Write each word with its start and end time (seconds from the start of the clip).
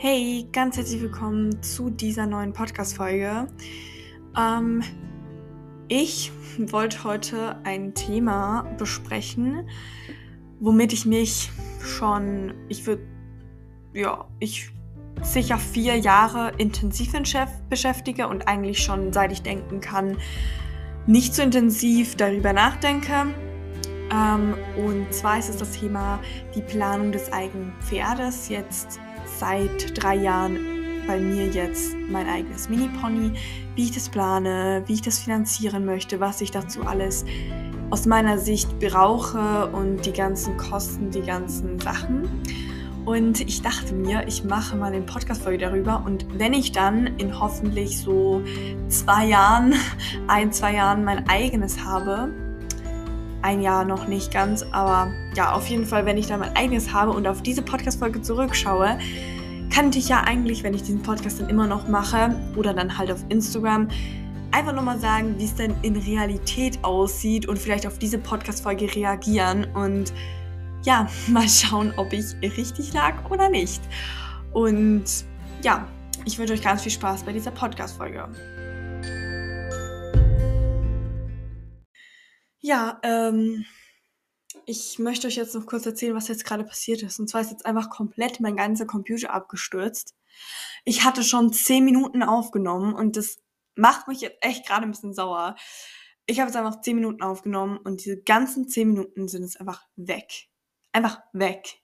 Hey, 0.00 0.46
ganz 0.52 0.76
herzlich 0.76 1.02
willkommen 1.02 1.60
zu 1.60 1.90
dieser 1.90 2.24
neuen 2.24 2.52
Podcast-Folge. 2.52 3.48
Ähm, 4.38 4.84
ich 5.88 6.30
wollte 6.56 7.02
heute 7.02 7.56
ein 7.64 7.94
Thema 7.94 8.62
besprechen, 8.78 9.68
womit 10.60 10.92
ich 10.92 11.04
mich 11.04 11.50
schon, 11.82 12.54
ich 12.68 12.86
würde, 12.86 13.02
ja, 13.92 14.28
ich 14.38 14.70
sicher 15.22 15.58
vier 15.58 15.96
Jahre 15.96 16.52
intensiv 16.58 17.14
beschäftige 17.68 18.28
und 18.28 18.46
eigentlich 18.46 18.78
schon 18.78 19.12
seit 19.12 19.32
ich 19.32 19.42
denken 19.42 19.80
kann, 19.80 20.16
nicht 21.08 21.34
so 21.34 21.42
intensiv 21.42 22.14
darüber 22.14 22.52
nachdenke. 22.52 23.34
Ähm, 24.12 24.54
und 24.76 25.12
zwar 25.12 25.40
ist 25.40 25.48
es 25.48 25.56
das 25.56 25.72
Thema 25.72 26.20
die 26.54 26.62
Planung 26.62 27.10
des 27.10 27.32
eigenen 27.32 27.72
Pferdes. 27.80 28.48
Jetzt 28.48 29.00
seit 29.38 30.02
drei 30.02 30.16
Jahren 30.16 30.58
bei 31.06 31.18
mir 31.18 31.46
jetzt 31.46 31.96
mein 32.10 32.28
eigenes 32.28 32.68
Mini-Pony, 32.68 33.32
wie 33.74 33.84
ich 33.84 33.92
das 33.92 34.08
plane, 34.08 34.82
wie 34.86 34.94
ich 34.94 35.02
das 35.02 35.18
finanzieren 35.18 35.84
möchte, 35.84 36.20
was 36.20 36.40
ich 36.40 36.50
dazu 36.50 36.82
alles 36.84 37.24
aus 37.90 38.04
meiner 38.04 38.38
Sicht 38.38 38.78
brauche 38.78 39.68
und 39.68 40.04
die 40.04 40.12
ganzen 40.12 40.56
Kosten, 40.58 41.10
die 41.10 41.22
ganzen 41.22 41.80
Sachen. 41.80 42.28
Und 43.06 43.40
ich 43.40 43.62
dachte 43.62 43.94
mir, 43.94 44.28
ich 44.28 44.44
mache 44.44 44.76
mal 44.76 44.92
eine 44.92 45.00
Podcast-Folge 45.00 45.56
darüber. 45.56 46.02
Und 46.04 46.26
wenn 46.38 46.52
ich 46.52 46.72
dann 46.72 47.06
in 47.16 47.40
hoffentlich 47.40 47.98
so 47.98 48.42
zwei 48.88 49.24
Jahren, 49.28 49.72
ein, 50.26 50.52
zwei 50.52 50.74
Jahren 50.74 51.04
mein 51.04 51.26
eigenes 51.26 51.82
habe, 51.82 52.28
ein 53.42 53.60
Jahr 53.60 53.84
noch 53.84 54.08
nicht 54.08 54.32
ganz, 54.32 54.64
aber 54.72 55.12
ja, 55.34 55.52
auf 55.52 55.68
jeden 55.68 55.86
Fall, 55.86 56.06
wenn 56.06 56.16
ich 56.16 56.26
dann 56.26 56.40
mein 56.40 56.56
eigenes 56.56 56.92
habe 56.92 57.12
und 57.12 57.26
auf 57.26 57.42
diese 57.42 57.62
Podcast-Folge 57.62 58.22
zurückschaue, 58.22 58.98
könnte 59.72 59.98
ich 59.98 60.08
ja 60.08 60.22
eigentlich, 60.22 60.62
wenn 60.62 60.74
ich 60.74 60.82
diesen 60.82 61.02
Podcast 61.02 61.40
dann 61.40 61.48
immer 61.48 61.66
noch 61.66 61.88
mache 61.88 62.34
oder 62.56 62.74
dann 62.74 62.96
halt 62.96 63.10
auf 63.10 63.24
Instagram, 63.28 63.88
einfach 64.50 64.72
nochmal 64.72 64.98
sagen, 64.98 65.34
wie 65.38 65.44
es 65.44 65.54
denn 65.54 65.74
in 65.82 65.96
Realität 65.96 66.78
aussieht 66.82 67.46
und 67.46 67.58
vielleicht 67.58 67.86
auf 67.86 67.98
diese 67.98 68.18
Podcast-Folge 68.18 68.94
reagieren 68.94 69.66
und 69.74 70.12
ja, 70.84 71.08
mal 71.28 71.48
schauen, 71.48 71.92
ob 71.96 72.12
ich 72.12 72.24
richtig 72.42 72.92
lag 72.92 73.14
oder 73.30 73.48
nicht. 73.48 73.82
Und 74.52 75.04
ja, 75.62 75.86
ich 76.24 76.38
wünsche 76.38 76.54
euch 76.54 76.62
ganz 76.62 76.82
viel 76.82 76.92
Spaß 76.92 77.24
bei 77.24 77.32
dieser 77.32 77.50
Podcast-Folge. 77.50 78.28
Ja, 82.68 83.00
ähm, 83.02 83.64
ich 84.66 84.98
möchte 84.98 85.26
euch 85.26 85.36
jetzt 85.36 85.54
noch 85.54 85.64
kurz 85.64 85.86
erzählen, 85.86 86.14
was 86.14 86.28
jetzt 86.28 86.44
gerade 86.44 86.64
passiert 86.64 87.00
ist. 87.00 87.18
Und 87.18 87.26
zwar 87.26 87.40
ist 87.40 87.50
jetzt 87.50 87.64
einfach 87.64 87.88
komplett 87.88 88.40
mein 88.40 88.56
ganzer 88.56 88.84
Computer 88.84 89.32
abgestürzt. 89.32 90.14
Ich 90.84 91.02
hatte 91.02 91.22
schon 91.24 91.50
zehn 91.50 91.82
Minuten 91.82 92.22
aufgenommen 92.22 92.92
und 92.92 93.16
das 93.16 93.38
macht 93.74 94.06
mich 94.06 94.20
jetzt 94.20 94.36
echt 94.42 94.66
gerade 94.66 94.82
ein 94.82 94.90
bisschen 94.90 95.14
sauer. 95.14 95.56
Ich 96.26 96.40
habe 96.40 96.50
jetzt 96.50 96.58
einfach 96.58 96.82
zehn 96.82 96.96
Minuten 96.96 97.22
aufgenommen 97.22 97.78
und 97.78 98.04
diese 98.04 98.20
ganzen 98.20 98.68
zehn 98.68 98.88
Minuten 98.88 99.28
sind 99.28 99.44
jetzt 99.44 99.58
einfach 99.60 99.86
weg. 99.96 100.30
Einfach 100.92 101.22
weg. 101.32 101.80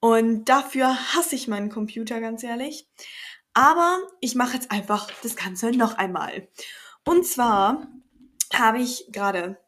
Und 0.00 0.46
dafür 0.46 0.88
hasse 1.14 1.36
ich 1.36 1.46
meinen 1.46 1.70
Computer, 1.70 2.20
ganz 2.20 2.42
ehrlich. 2.42 2.88
Aber 3.54 4.00
ich 4.20 4.34
mache 4.34 4.54
jetzt 4.54 4.72
einfach 4.72 5.08
das 5.22 5.36
Ganze 5.36 5.70
noch 5.70 5.98
einmal. 5.98 6.48
Und 7.04 7.24
zwar 7.24 7.86
habe 8.52 8.80
ich 8.80 9.06
gerade 9.12 9.64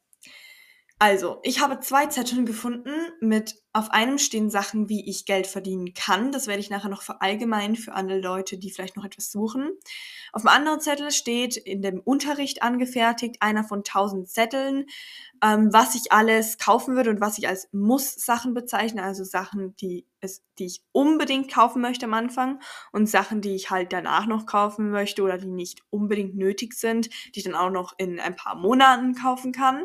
also, 1.00 1.38
ich 1.44 1.60
habe 1.60 1.78
zwei 1.78 2.06
Zettel 2.06 2.44
gefunden 2.44 2.90
mit 3.20 3.62
auf 3.72 3.92
einem 3.92 4.18
stehen 4.18 4.50
Sachen, 4.50 4.88
wie 4.88 5.08
ich 5.08 5.26
Geld 5.26 5.46
verdienen 5.46 5.94
kann. 5.94 6.32
Das 6.32 6.48
werde 6.48 6.58
ich 6.58 6.70
nachher 6.70 6.88
noch 6.88 7.02
verallgemeinern 7.02 7.76
für 7.76 7.92
andere 7.92 8.18
Leute, 8.18 8.58
die 8.58 8.72
vielleicht 8.72 8.96
noch 8.96 9.04
etwas 9.04 9.30
suchen. 9.30 9.70
Auf 10.32 10.42
dem 10.42 10.48
anderen 10.48 10.80
Zettel 10.80 11.12
steht 11.12 11.56
in 11.56 11.82
dem 11.82 12.00
Unterricht 12.00 12.62
angefertigt, 12.62 13.36
einer 13.40 13.62
von 13.62 13.84
tausend 13.84 14.28
Zetteln, 14.28 14.86
ähm, 15.40 15.72
was 15.72 15.94
ich 15.94 16.10
alles 16.10 16.58
kaufen 16.58 16.96
würde 16.96 17.10
und 17.10 17.20
was 17.20 17.38
ich 17.38 17.46
als 17.46 17.68
Muss-Sachen 17.70 18.52
bezeichne, 18.52 19.04
also 19.04 19.22
Sachen, 19.22 19.76
die, 19.76 20.04
es, 20.20 20.42
die 20.58 20.66
ich 20.66 20.82
unbedingt 20.90 21.48
kaufen 21.52 21.80
möchte 21.80 22.06
am 22.06 22.14
Anfang 22.14 22.60
und 22.90 23.08
Sachen, 23.08 23.40
die 23.40 23.54
ich 23.54 23.70
halt 23.70 23.92
danach 23.92 24.26
noch 24.26 24.46
kaufen 24.46 24.90
möchte 24.90 25.22
oder 25.22 25.38
die 25.38 25.46
nicht 25.46 25.82
unbedingt 25.90 26.34
nötig 26.34 26.74
sind, 26.74 27.08
die 27.34 27.38
ich 27.38 27.44
dann 27.44 27.54
auch 27.54 27.70
noch 27.70 27.94
in 27.98 28.18
ein 28.18 28.34
paar 28.34 28.56
Monaten 28.56 29.14
kaufen 29.14 29.52
kann. 29.52 29.84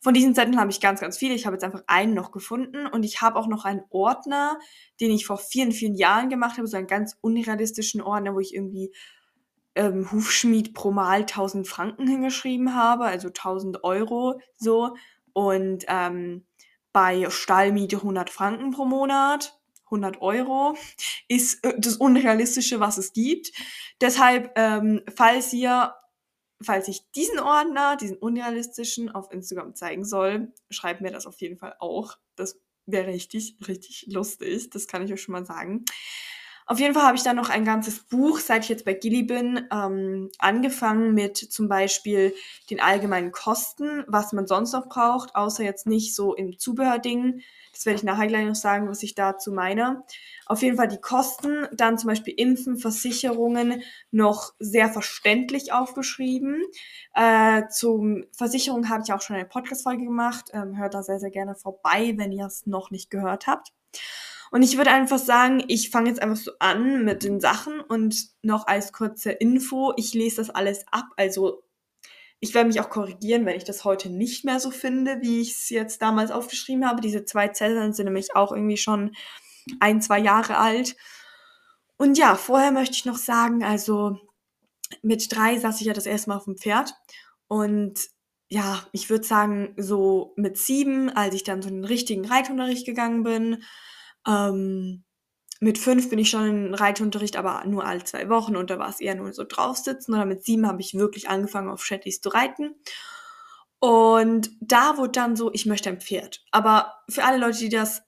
Von 0.00 0.14
diesen 0.14 0.34
Zetteln 0.34 0.58
habe 0.58 0.70
ich 0.70 0.80
ganz, 0.80 1.00
ganz 1.00 1.18
viele. 1.18 1.34
Ich 1.34 1.46
habe 1.46 1.54
jetzt 1.54 1.64
einfach 1.64 1.84
einen 1.86 2.14
noch 2.14 2.32
gefunden 2.32 2.86
und 2.86 3.04
ich 3.04 3.20
habe 3.20 3.38
auch 3.38 3.46
noch 3.46 3.64
einen 3.64 3.82
Ordner, 3.90 4.58
den 5.00 5.10
ich 5.10 5.26
vor 5.26 5.36
vielen, 5.36 5.72
vielen 5.72 5.94
Jahren 5.94 6.30
gemacht 6.30 6.56
habe, 6.56 6.66
so 6.66 6.76
einen 6.76 6.86
ganz 6.86 7.16
unrealistischen 7.20 8.00
Ordner, 8.00 8.34
wo 8.34 8.40
ich 8.40 8.54
irgendwie 8.54 8.92
ähm, 9.74 10.10
Hufschmied 10.10 10.74
pro 10.74 10.90
Mal 10.90 11.20
1000 11.20 11.68
Franken 11.68 12.06
hingeschrieben 12.06 12.74
habe, 12.74 13.04
also 13.04 13.28
1000 13.28 13.84
Euro 13.84 14.40
so. 14.56 14.94
Und 15.32 15.84
ähm, 15.88 16.46
bei 16.92 17.28
Stallmiete 17.30 17.96
100 17.96 18.30
Franken 18.30 18.70
pro 18.72 18.84
Monat. 18.84 19.56
100 19.86 20.22
Euro 20.22 20.76
ist 21.28 21.64
äh, 21.64 21.74
das 21.78 21.96
Unrealistische, 21.96 22.80
was 22.80 22.98
es 22.98 23.12
gibt. 23.12 23.52
Deshalb, 24.00 24.52
ähm, 24.56 25.02
falls 25.14 25.52
ihr 25.52 25.94
falls 26.62 26.88
ich 26.88 27.10
diesen 27.12 27.38
Ordner, 27.38 27.96
diesen 27.96 28.18
unrealistischen, 28.18 29.10
auf 29.10 29.32
Instagram 29.32 29.74
zeigen 29.74 30.04
soll, 30.04 30.52
schreibt 30.70 31.00
mir 31.00 31.10
das 31.10 31.26
auf 31.26 31.40
jeden 31.40 31.56
Fall 31.56 31.74
auch. 31.78 32.18
Das 32.36 32.60
wäre 32.86 33.08
richtig, 33.08 33.56
richtig 33.66 34.06
lustig. 34.08 34.70
Das 34.70 34.86
kann 34.86 35.04
ich 35.04 35.12
euch 35.12 35.22
schon 35.22 35.32
mal 35.32 35.46
sagen. 35.46 35.84
Auf 36.70 36.78
jeden 36.78 36.94
Fall 36.94 37.02
habe 37.02 37.16
ich 37.16 37.24
dann 37.24 37.34
noch 37.34 37.50
ein 37.50 37.64
ganzes 37.64 37.98
Buch, 37.98 38.38
seit 38.38 38.62
ich 38.62 38.68
jetzt 38.68 38.84
bei 38.84 38.94
Gilly 38.94 39.24
bin, 39.24 39.66
ähm, 39.72 40.30
angefangen 40.38 41.14
mit 41.14 41.36
zum 41.36 41.68
Beispiel 41.68 42.32
den 42.70 42.78
allgemeinen 42.78 43.32
Kosten, 43.32 44.04
was 44.06 44.32
man 44.32 44.46
sonst 44.46 44.70
noch 44.72 44.88
braucht, 44.88 45.34
außer 45.34 45.64
jetzt 45.64 45.88
nicht 45.88 46.14
so 46.14 46.32
im 46.32 46.60
Zubehörding. 46.60 47.42
Das 47.72 47.86
werde 47.86 47.96
ich 47.96 48.04
nachher 48.04 48.28
gleich 48.28 48.46
noch 48.46 48.54
sagen, 48.54 48.88
was 48.88 49.02
ich 49.02 49.16
dazu 49.16 49.50
meine. 49.50 50.04
Auf 50.46 50.62
jeden 50.62 50.76
Fall 50.76 50.86
die 50.86 51.00
Kosten, 51.00 51.66
dann 51.72 51.98
zum 51.98 52.06
Beispiel 52.06 52.34
Impfen, 52.36 52.76
Versicherungen 52.76 53.82
noch 54.12 54.52
sehr 54.60 54.90
verständlich 54.90 55.72
aufgeschrieben. 55.72 56.62
Äh, 57.14 57.66
zum 57.70 58.26
Versicherung 58.30 58.88
habe 58.88 59.02
ich 59.04 59.12
auch 59.12 59.22
schon 59.22 59.34
eine 59.34 59.44
Podcast-Folge 59.44 60.04
gemacht. 60.04 60.50
Ähm, 60.52 60.78
hört 60.78 60.94
da 60.94 61.02
sehr, 61.02 61.18
sehr 61.18 61.32
gerne 61.32 61.56
vorbei, 61.56 62.12
wenn 62.14 62.30
ihr 62.30 62.46
es 62.46 62.64
noch 62.64 62.92
nicht 62.92 63.10
gehört 63.10 63.48
habt. 63.48 63.72
Und 64.50 64.62
ich 64.62 64.76
würde 64.76 64.90
einfach 64.90 65.18
sagen, 65.18 65.62
ich 65.68 65.90
fange 65.90 66.08
jetzt 66.08 66.20
einfach 66.20 66.36
so 66.36 66.52
an 66.58 67.04
mit 67.04 67.22
den 67.22 67.40
Sachen 67.40 67.80
und 67.80 68.26
noch 68.42 68.66
als 68.66 68.92
kurze 68.92 69.30
Info, 69.30 69.92
ich 69.96 70.12
lese 70.12 70.36
das 70.36 70.50
alles 70.50 70.84
ab. 70.90 71.06
Also 71.16 71.62
ich 72.40 72.54
werde 72.54 72.68
mich 72.68 72.80
auch 72.80 72.90
korrigieren, 72.90 73.46
wenn 73.46 73.56
ich 73.56 73.64
das 73.64 73.84
heute 73.84 74.08
nicht 74.08 74.44
mehr 74.44 74.58
so 74.58 74.70
finde, 74.70 75.20
wie 75.20 75.40
ich 75.40 75.52
es 75.52 75.68
jetzt 75.68 76.02
damals 76.02 76.30
aufgeschrieben 76.30 76.88
habe. 76.88 77.00
Diese 77.00 77.24
zwei 77.24 77.48
Zettel 77.48 77.92
sind 77.92 78.06
nämlich 78.06 78.34
auch 78.34 78.50
irgendwie 78.50 78.78
schon 78.78 79.14
ein, 79.78 80.00
zwei 80.00 80.18
Jahre 80.18 80.56
alt. 80.56 80.96
Und 81.96 82.16
ja, 82.16 82.34
vorher 82.34 82.72
möchte 82.72 82.94
ich 82.94 83.04
noch 83.04 83.18
sagen, 83.18 83.62
also 83.62 84.18
mit 85.02 85.34
drei 85.34 85.58
saß 85.58 85.80
ich 85.80 85.86
ja 85.86 85.92
das 85.92 86.06
erste 86.06 86.30
Mal 86.30 86.38
auf 86.38 86.44
dem 86.44 86.56
Pferd. 86.56 86.94
Und 87.46 88.08
ja, 88.48 88.82
ich 88.92 89.10
würde 89.10 89.24
sagen, 89.24 89.74
so 89.76 90.32
mit 90.36 90.56
sieben, 90.56 91.10
als 91.10 91.34
ich 91.34 91.44
dann 91.44 91.62
so 91.62 91.68
in 91.68 91.76
den 91.76 91.84
richtigen 91.84 92.24
Reitunterricht 92.24 92.86
gegangen 92.86 93.22
bin, 93.22 93.62
ähm, 94.30 95.04
mit 95.60 95.78
fünf 95.78 96.08
bin 96.08 96.18
ich 96.18 96.30
schon 96.30 96.46
in 96.46 96.74
Reitunterricht, 96.74 97.36
aber 97.36 97.64
nur 97.66 97.84
alle 97.84 98.04
zwei 98.04 98.28
Wochen 98.30 98.56
und 98.56 98.70
da 98.70 98.78
war 98.78 98.88
es 98.88 99.00
eher 99.00 99.14
nur 99.14 99.32
so 99.32 99.44
draufsitzen. 99.44 100.14
Oder 100.14 100.24
mit 100.24 100.44
sieben 100.44 100.66
habe 100.66 100.80
ich 100.80 100.94
wirklich 100.94 101.28
angefangen, 101.28 101.68
auf 101.68 101.84
Shetties 101.84 102.20
zu 102.20 102.30
reiten. 102.30 102.74
Und 103.78 104.50
da 104.60 104.96
wurde 104.96 105.12
dann 105.12 105.36
so, 105.36 105.52
ich 105.52 105.66
möchte 105.66 105.90
ein 105.90 106.00
Pferd. 106.00 106.44
Aber 106.50 106.94
für 107.08 107.24
alle 107.24 107.38
Leute, 107.38 107.58
die 107.58 107.68
das 107.68 108.02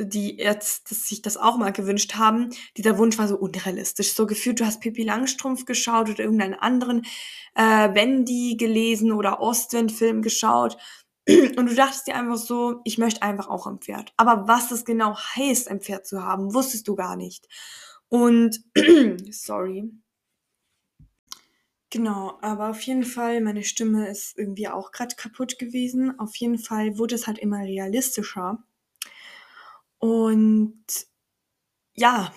die 0.00 0.36
jetzt 0.36 0.90
dass 0.90 1.08
sich 1.08 1.22
das 1.22 1.36
auch 1.36 1.56
mal 1.56 1.72
gewünscht 1.72 2.14
haben, 2.14 2.50
dieser 2.76 2.98
Wunsch 2.98 3.18
war 3.18 3.26
so 3.26 3.36
unrealistisch. 3.36 4.14
So 4.14 4.26
gefühlt, 4.26 4.60
du 4.60 4.64
hast 4.64 4.80
Pippi 4.80 5.02
Langstrumpf 5.02 5.64
geschaut 5.64 6.08
oder 6.08 6.20
irgendeinen 6.20 6.54
anderen 6.54 7.04
äh, 7.54 7.92
Wendy 7.94 8.56
gelesen 8.56 9.10
oder 9.10 9.40
Ostwind-Film 9.40 10.22
geschaut 10.22 10.76
und 11.28 11.66
du 11.66 11.74
dachtest 11.74 12.06
dir 12.06 12.14
einfach 12.16 12.36
so, 12.38 12.80
ich 12.84 12.98
möchte 12.98 13.22
einfach 13.22 13.48
auch 13.48 13.66
ein 13.66 13.78
Pferd. 13.78 14.12
Aber 14.16 14.48
was 14.48 14.70
es 14.70 14.84
genau 14.84 15.16
heißt, 15.16 15.68
ein 15.68 15.80
Pferd 15.80 16.06
zu 16.06 16.22
haben, 16.22 16.54
wusstest 16.54 16.88
du 16.88 16.94
gar 16.94 17.16
nicht. 17.16 17.46
Und 18.08 18.64
sorry. 19.30 19.90
Genau, 21.90 22.38
aber 22.42 22.70
auf 22.70 22.80
jeden 22.82 23.04
Fall, 23.04 23.40
meine 23.40 23.64
Stimme 23.64 24.08
ist 24.08 24.38
irgendwie 24.38 24.68
auch 24.68 24.90
gerade 24.92 25.16
kaputt 25.16 25.58
gewesen. 25.58 26.18
Auf 26.18 26.36
jeden 26.36 26.58
Fall 26.58 26.98
wurde 26.98 27.14
es 27.14 27.26
halt 27.26 27.38
immer 27.38 27.60
realistischer. 27.60 28.62
Und 29.98 30.84
ja, 31.94 32.32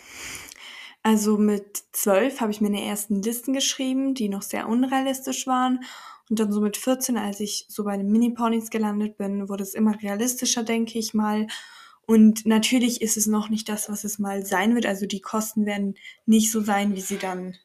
also 1.03 1.37
mit 1.37 1.83
zwölf 1.93 2.41
habe 2.41 2.51
ich 2.51 2.61
meine 2.61 2.83
ersten 2.85 3.21
Listen 3.23 3.53
geschrieben, 3.53 4.13
die 4.13 4.29
noch 4.29 4.43
sehr 4.43 4.67
unrealistisch 4.67 5.47
waren. 5.47 5.83
Und 6.29 6.39
dann 6.39 6.51
so 6.51 6.61
mit 6.61 6.77
14, 6.77 7.17
als 7.17 7.39
ich 7.39 7.65
so 7.67 7.83
bei 7.83 7.97
den 7.97 8.11
Mini-Ponys 8.11 8.69
gelandet 8.69 9.17
bin, 9.17 9.49
wurde 9.49 9.63
es 9.63 9.73
immer 9.73 10.01
realistischer, 10.01 10.63
denke 10.63 10.99
ich 10.99 11.13
mal. 11.13 11.47
Und 12.05 12.45
natürlich 12.45 13.01
ist 13.01 13.17
es 13.17 13.25
noch 13.25 13.49
nicht 13.49 13.67
das, 13.67 13.89
was 13.89 14.03
es 14.03 14.19
mal 14.19 14.45
sein 14.45 14.75
wird. 14.75 14.85
Also 14.85 15.05
die 15.07 15.21
Kosten 15.21 15.65
werden 15.65 15.95
nicht 16.25 16.51
so 16.51 16.61
sein, 16.61 16.95
wie 16.95 17.01
sie 17.01 17.17
dann 17.17 17.57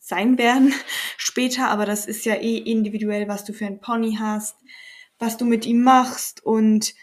sein 0.00 0.36
werden 0.36 0.74
später. 1.16 1.68
Aber 1.68 1.86
das 1.86 2.06
ist 2.06 2.24
ja 2.24 2.34
eh 2.34 2.58
individuell, 2.58 3.28
was 3.28 3.44
du 3.44 3.52
für 3.52 3.66
ein 3.66 3.80
Pony 3.80 4.16
hast, 4.18 4.56
was 5.18 5.36
du 5.36 5.44
mit 5.44 5.64
ihm 5.64 5.82
machst. 5.82 6.44
Und 6.44 6.94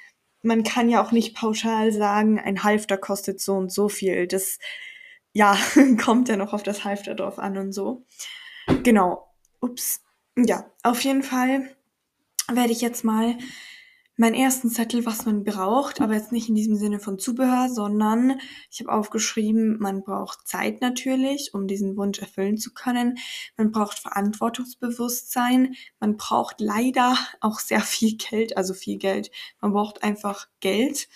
man 0.44 0.64
kann 0.64 0.90
ja 0.90 1.04
auch 1.04 1.12
nicht 1.12 1.36
pauschal 1.36 1.94
sagen, 1.94 2.40
ein 2.40 2.64
Halfter 2.64 2.98
kostet 2.98 3.40
so 3.40 3.54
und 3.54 3.72
so 3.72 3.90
viel. 3.90 4.28
Das, 4.28 4.60
ja, 5.34 5.58
kommt 6.04 6.30
ja 6.30 6.38
noch 6.38 6.54
auf 6.54 6.64
das 6.64 6.84
Halfter 6.84 7.16
drauf 7.16 7.40
an 7.40 7.58
und 7.58 7.74
so. 7.74 8.06
Genau. 8.84 9.28
Ups. 9.60 10.02
Ja, 10.38 10.66
auf 10.84 11.02
jeden 11.02 11.24
Fall 11.24 11.76
werde 12.48 12.72
ich 12.72 12.82
jetzt 12.82 13.04
mal 13.04 13.38
meinen 14.18 14.36
ersten 14.36 14.70
Zettel, 14.70 15.06
was 15.06 15.26
man 15.26 15.44
braucht, 15.44 16.00
aber 16.00 16.14
jetzt 16.14 16.32
nicht 16.32 16.48
in 16.48 16.56
diesem 16.56 16.76
Sinne 16.76 17.00
von 17.00 17.18
Zubehör, 17.18 17.70
sondern 17.70 18.40
ich 18.70 18.80
habe 18.80 18.92
aufgeschrieben, 18.92 19.80
man 19.80 20.04
braucht 20.04 20.48
Zeit 20.48 20.80
natürlich, 20.80 21.54
um 21.54 21.68
diesen 21.68 21.98
Wunsch 21.98 22.20
erfüllen 22.20 22.58
zu 22.58 22.72
können. 22.74 23.18
Man 23.58 23.72
braucht 23.72 23.98
Verantwortungsbewusstsein. 23.98 25.74
Man 26.00 26.18
braucht 26.18 26.62
leider 26.62 27.18
auch 27.40 27.60
sehr 27.60 27.82
viel 27.82 28.16
Geld, 28.18 28.58
also 28.58 28.74
viel 28.76 28.98
Geld. 28.98 29.32
Man 29.60 29.74
braucht 29.74 30.04
einfach 30.04 30.48
Geld. 30.60 31.08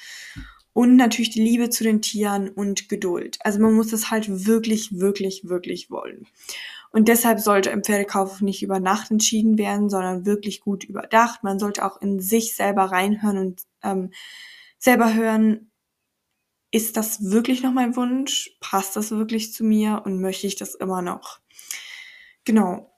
Und 0.76 0.98
natürlich 0.98 1.30
die 1.30 1.42
Liebe 1.42 1.70
zu 1.70 1.86
den 1.86 2.02
Tieren 2.02 2.50
und 2.50 2.90
Geduld. 2.90 3.38
Also 3.40 3.62
man 3.62 3.74
muss 3.76 3.92
das 3.92 4.12
halt 4.12 4.46
wirklich, 4.46 5.00
wirklich, 5.00 5.48
wirklich 5.48 5.90
wollen. 5.90 6.28
Und 6.92 7.08
deshalb 7.08 7.40
sollte 7.40 7.72
ein 7.72 7.82
Pferdekauf 7.82 8.42
nicht 8.42 8.62
über 8.62 8.82
Nacht 8.82 9.10
entschieden 9.10 9.58
werden, 9.58 9.90
sondern 9.90 10.26
wirklich 10.26 10.60
gut 10.60 10.84
überdacht. 10.84 11.44
Man 11.44 11.60
sollte 11.60 11.86
auch 11.86 12.02
in 12.02 12.20
sich 12.20 12.58
selber 12.58 12.92
reinhören 12.92 13.38
und 13.38 13.62
ähm, 13.84 14.12
selber 14.78 15.14
hören, 15.14 15.72
ist 16.72 16.98
das 16.98 17.32
wirklich 17.32 17.64
noch 17.64 17.72
mein 17.72 17.96
Wunsch? 17.96 18.58
Passt 18.60 18.98
das 18.98 19.12
wirklich 19.12 19.54
zu 19.54 19.64
mir 19.64 20.02
und 20.04 20.20
möchte 20.20 20.46
ich 20.46 20.58
das 20.58 20.76
immer 20.76 21.02
noch? 21.02 21.40
Genau. 22.44 22.95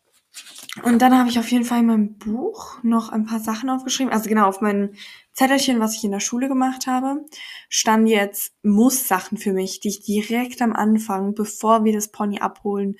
Und 0.83 1.01
dann 1.01 1.17
habe 1.17 1.29
ich 1.29 1.39
auf 1.39 1.49
jeden 1.51 1.65
Fall 1.65 1.79
in 1.79 1.87
meinem 1.87 2.17
Buch 2.17 2.77
noch 2.83 3.09
ein 3.09 3.25
paar 3.25 3.39
Sachen 3.39 3.69
aufgeschrieben. 3.69 4.13
Also 4.13 4.29
genau, 4.29 4.47
auf 4.47 4.61
meinem 4.61 4.93
Zettelchen, 5.33 5.79
was 5.79 5.95
ich 5.95 6.03
in 6.03 6.11
der 6.11 6.19
Schule 6.19 6.47
gemacht 6.47 6.87
habe, 6.87 7.25
stand 7.69 8.07
jetzt 8.07 8.53
Muss-Sachen 8.63 9.37
für 9.37 9.53
mich, 9.53 9.79
die 9.79 9.89
ich 9.89 10.01
direkt 10.01 10.61
am 10.61 10.73
Anfang, 10.73 11.33
bevor 11.33 11.83
wir 11.83 11.93
das 11.93 12.11
Pony 12.11 12.39
abholen, 12.39 12.97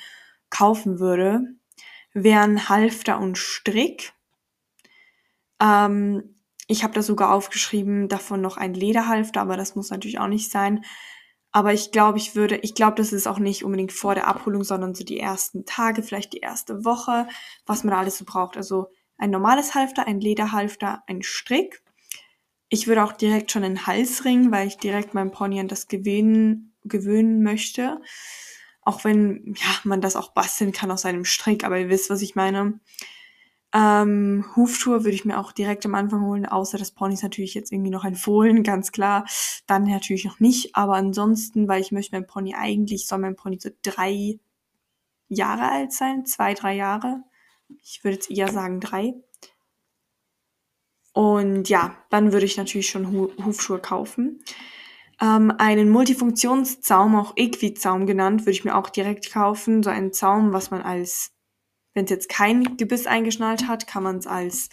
kaufen 0.50 1.00
würde, 1.00 1.42
wären 2.14 2.70
Halfter 2.70 3.20
und 3.20 3.38
Strick. 3.38 4.14
Ähm, 5.62 6.36
ich 6.68 6.84
habe 6.84 6.94
da 6.94 7.02
sogar 7.02 7.34
aufgeschrieben, 7.34 8.10
davon 8.10 8.42
noch 8.42 8.58
ein 8.58 8.74
Lederhalfter, 8.74 9.42
aber 9.42 9.56
das 9.56 9.76
muss 9.76 9.90
natürlich 9.90 10.20
auch 10.20 10.28
nicht 10.28 10.52
sein. 10.52 10.84
Aber 11.52 11.74
ich 11.74 11.92
glaube, 11.92 12.18
ich 12.18 12.36
würde, 12.36 12.58
ich 12.58 12.76
glaube, 12.76 12.96
das 12.96 13.14
ist 13.14 13.28
auch 13.28 13.40
nicht 13.40 13.64
unbedingt 13.64 13.92
vor 13.92 14.16
der 14.16 14.28
Abholung, 14.28 14.64
sondern 14.64 14.94
so 14.94 15.04
die 15.04 15.20
ersten 15.20 15.66
Tage, 15.66 16.04
vielleicht 16.04 16.34
die 16.34 16.40
erste 16.40 16.86
Woche, 16.86 17.28
was 17.66 17.84
man 17.84 17.92
da 17.92 18.00
alles 18.00 18.18
so 18.18 18.26
braucht. 18.26 18.58
Also 18.58 18.88
ein 19.18 19.32
normales 19.32 19.74
Halfter, 19.74 20.08
ein 20.08 20.20
Lederhalfter, 20.20 21.04
ein 21.08 21.24
Strick. 21.24 21.82
Ich 22.70 22.88
würde 22.88 23.04
auch 23.04 23.14
direkt 23.14 23.52
schon 23.52 23.64
einen 23.64 23.88
Halsring, 23.88 24.52
weil 24.52 24.68
ich 24.68 24.78
direkt 24.78 25.14
meinem 25.14 25.32
Pony 25.32 25.60
an 25.60 25.68
das 25.68 25.88
gewöhnen, 25.88 26.76
gewöhnen 26.84 27.42
möchte. 27.42 28.02
Auch 28.82 29.04
wenn, 29.04 29.56
ja, 29.58 29.70
man 29.84 30.02
das 30.02 30.16
auch 30.16 30.34
basteln 30.34 30.72
kann 30.72 30.92
aus 30.92 31.06
einem 31.06 31.26
Strick, 31.26 31.64
aber 31.64 31.80
ihr 31.80 31.90
wisst, 31.90 32.10
was 32.10 32.22
ich 32.22 32.36
meine. 32.36 32.80
Ähm, 33.74 34.46
Huftour 34.56 35.04
würde 35.04 35.16
ich 35.16 35.26
mir 35.26 35.40
auch 35.40 35.52
direkt 35.52 35.86
am 35.86 35.96
Anfang 35.96 36.22
holen, 36.22 36.46
außer 36.46 36.78
das 36.78 36.92
Pony 36.92 37.16
ist 37.16 37.24
natürlich 37.24 37.54
jetzt 37.54 37.72
irgendwie 37.72 37.90
noch 37.92 38.06
ein 38.06 38.16
Fohlen, 38.16 38.64
ganz 38.64 38.92
klar. 38.92 39.26
Dann 39.68 39.84
natürlich 39.84 40.26
noch 40.26 40.40
nicht, 40.40 40.76
aber 40.76 40.96
ansonsten, 40.96 41.68
weil 41.68 41.82
ich 41.82 41.92
möchte 41.92 42.16
mein 42.16 42.28
Pony 42.28 42.56
eigentlich, 42.56 43.08
soll 43.08 43.20
mein 43.20 43.36
Pony 43.36 43.60
so 43.60 43.70
drei 43.82 44.40
Jahre 45.28 45.70
alt 45.70 45.92
sein, 45.92 46.26
zwei, 46.26 46.54
drei 46.54 46.76
Jahre. 46.76 47.24
Ich 47.84 48.04
würde 48.04 48.16
jetzt 48.16 48.32
eher 48.32 48.52
sagen 48.52 48.80
drei. 48.80 49.14
Und 51.14 51.68
ja, 51.68 51.98
dann 52.10 52.32
würde 52.32 52.46
ich 52.46 52.58
natürlich 52.58 52.90
schon 52.90 53.12
Hufschuhe 53.44 53.80
kaufen. 53.80 54.44
Ähm, 55.20 55.52
einen 55.58 55.90
Multifunktionszaum, 55.90 57.16
auch 57.16 57.34
Equizaum 57.36 58.06
genannt, 58.06 58.42
würde 58.42 58.52
ich 58.52 58.66
mir 58.66 58.76
auch 58.76 58.90
direkt 58.90 59.32
kaufen. 59.32 59.82
So 59.82 59.90
einen 59.90 60.14
Zaum, 60.14 60.54
was 60.54 60.70
man 60.70 60.84
als, 60.84 61.32
wenn 61.98 62.06
es 62.06 62.12
jetzt 62.12 62.30
kein 62.30 62.78
Gebiss 62.78 63.08
eingeschnallt 63.08 63.68
hat, 63.68 63.88
kann 63.88 64.04
man 64.04 64.18
es 64.18 64.28
als 64.28 64.70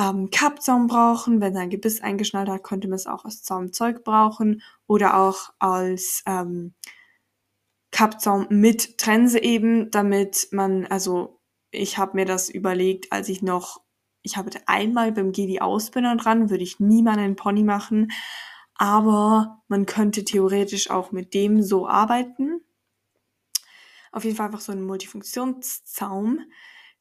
ähm, 0.00 0.30
Kappzaum 0.30 0.86
brauchen. 0.86 1.42
Wenn 1.42 1.52
es 1.52 1.58
ein 1.58 1.68
Gebiss 1.68 2.00
eingeschnallt 2.00 2.48
hat, 2.48 2.64
könnte 2.64 2.88
man 2.88 2.96
es 2.96 3.06
auch 3.06 3.26
als 3.26 3.42
Zaumzeug 3.42 4.04
brauchen 4.04 4.62
oder 4.86 5.18
auch 5.18 5.50
als 5.58 6.22
ähm, 6.26 6.72
Kappzaum 7.90 8.46
mit 8.48 8.96
Trense 8.96 9.38
eben, 9.38 9.90
damit 9.90 10.48
man, 10.50 10.86
also 10.86 11.40
ich 11.72 11.98
habe 11.98 12.16
mir 12.16 12.24
das 12.24 12.48
überlegt, 12.48 13.12
als 13.12 13.28
ich 13.28 13.42
noch, 13.42 13.82
ich 14.22 14.38
habe 14.38 14.50
einmal 14.64 15.12
beim 15.12 15.32
GD 15.32 15.60
Ausbinner 15.60 16.16
dran, 16.16 16.48
würde 16.48 16.64
ich 16.64 16.80
niemand 16.80 17.18
einen 17.18 17.36
Pony 17.36 17.64
machen, 17.64 18.12
aber 18.76 19.62
man 19.68 19.84
könnte 19.84 20.24
theoretisch 20.24 20.88
auch 20.88 21.12
mit 21.12 21.34
dem 21.34 21.62
so 21.62 21.86
arbeiten. 21.86 22.55
Auf 24.16 24.24
jeden 24.24 24.34
Fall 24.34 24.46
einfach 24.46 24.60
so 24.60 24.72
ein 24.72 24.82
Multifunktionszaum. 24.82 26.40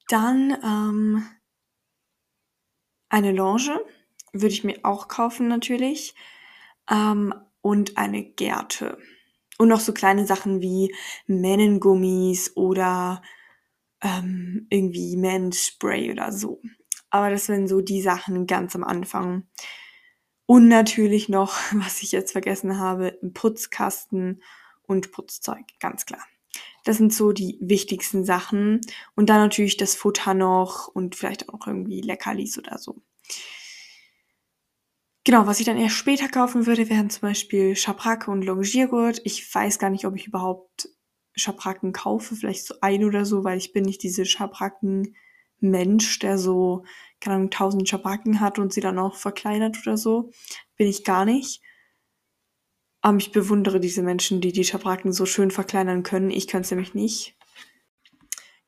Dann 0.09 0.57
ähm, 0.61 1.25
eine 3.07 3.31
Longe 3.31 3.79
würde 4.33 4.53
ich 4.53 4.65
mir 4.65 4.79
auch 4.83 5.07
kaufen 5.07 5.47
natürlich. 5.47 6.13
Ähm, 6.91 7.33
und 7.61 7.97
eine 7.97 8.21
Gerte. 8.21 8.97
Und 9.57 9.69
noch 9.69 9.79
so 9.79 9.93
kleine 9.93 10.27
Sachen 10.27 10.61
wie 10.61 10.93
Männengummis 11.25 12.51
oder 12.57 13.21
ähm, 14.01 14.67
irgendwie 14.69 15.15
Menspray 15.15 16.11
oder 16.11 16.33
so. 16.33 16.61
Aber 17.11 17.29
das 17.29 17.45
sind 17.45 17.69
so 17.69 17.79
die 17.79 18.01
Sachen 18.01 18.45
ganz 18.45 18.75
am 18.75 18.83
Anfang. 18.83 19.47
Und 20.47 20.67
natürlich 20.67 21.29
noch, 21.29 21.53
was 21.71 22.01
ich 22.01 22.11
jetzt 22.11 22.33
vergessen 22.33 22.77
habe, 22.77 23.17
Putzkasten 23.33 24.43
und 24.83 25.13
Putzzeug, 25.13 25.63
ganz 25.79 26.05
klar. 26.05 26.25
Das 26.85 26.97
sind 26.97 27.13
so 27.13 27.33
die 27.33 27.57
wichtigsten 27.59 28.23
Sachen. 28.23 28.79
Und 29.15 29.29
dann 29.29 29.41
natürlich 29.41 29.75
das 29.75 29.95
Futter 29.95 30.33
noch 30.33 30.87
und 30.87 31.15
vielleicht 31.15 31.49
auch 31.49 31.67
irgendwie 31.67 31.99
Leckerlis 31.99 32.57
oder 32.57 32.77
so. 32.77 33.01
Genau, 35.25 35.47
was 35.47 35.59
ich 35.59 35.65
dann 35.65 35.77
eher 35.77 35.89
später 35.89 36.29
kaufen 36.29 36.67
würde, 36.67 36.87
wären 36.87 37.09
zum 37.09 37.21
Beispiel 37.21 37.75
Schabracke 37.75 38.29
und 38.29 38.43
Longiergurt. 38.43 39.21
Ich 39.25 39.53
weiß 39.53 39.79
gar 39.79 39.89
nicht, 39.89 40.05
ob 40.05 40.15
ich 40.15 40.27
überhaupt 40.27 40.87
Schabracken 41.35 41.91
kaufe, 41.91 42.35
vielleicht 42.35 42.65
so 42.65 42.75
ein 42.81 43.03
oder 43.03 43.25
so, 43.25 43.43
weil 43.43 43.57
ich 43.57 43.73
bin 43.73 43.83
nicht 43.83 44.03
diese 44.03 44.23
Schabracken-Mensch, 44.25 46.19
der 46.19 46.37
so 46.37 46.83
keine 47.19 47.37
Ahnung, 47.37 47.49
tausend 47.49 47.89
Schabracken 47.89 48.39
hat 48.39 48.59
und 48.59 48.71
sie 48.71 48.81
dann 48.81 48.99
auch 48.99 49.15
verkleinert 49.15 49.79
oder 49.81 49.97
so. 49.97 50.31
Bin 50.77 50.87
ich 50.87 51.03
gar 51.03 51.25
nicht. 51.25 51.61
Aber 53.05 53.17
ich 53.17 53.31
bewundere 53.31 53.79
diese 53.79 54.01
Menschen, 54.01 54.41
die 54.41 54.51
die 54.51 54.63
Schabracken 54.63 55.13
so 55.13 55.27
schön 55.27 55.51
verkleinern 55.51 56.01
können. 56.01 56.31
Ich 56.31 56.47
könnte 56.47 56.65
es 56.65 56.71
nämlich 56.71 56.95
nicht. 56.95 57.35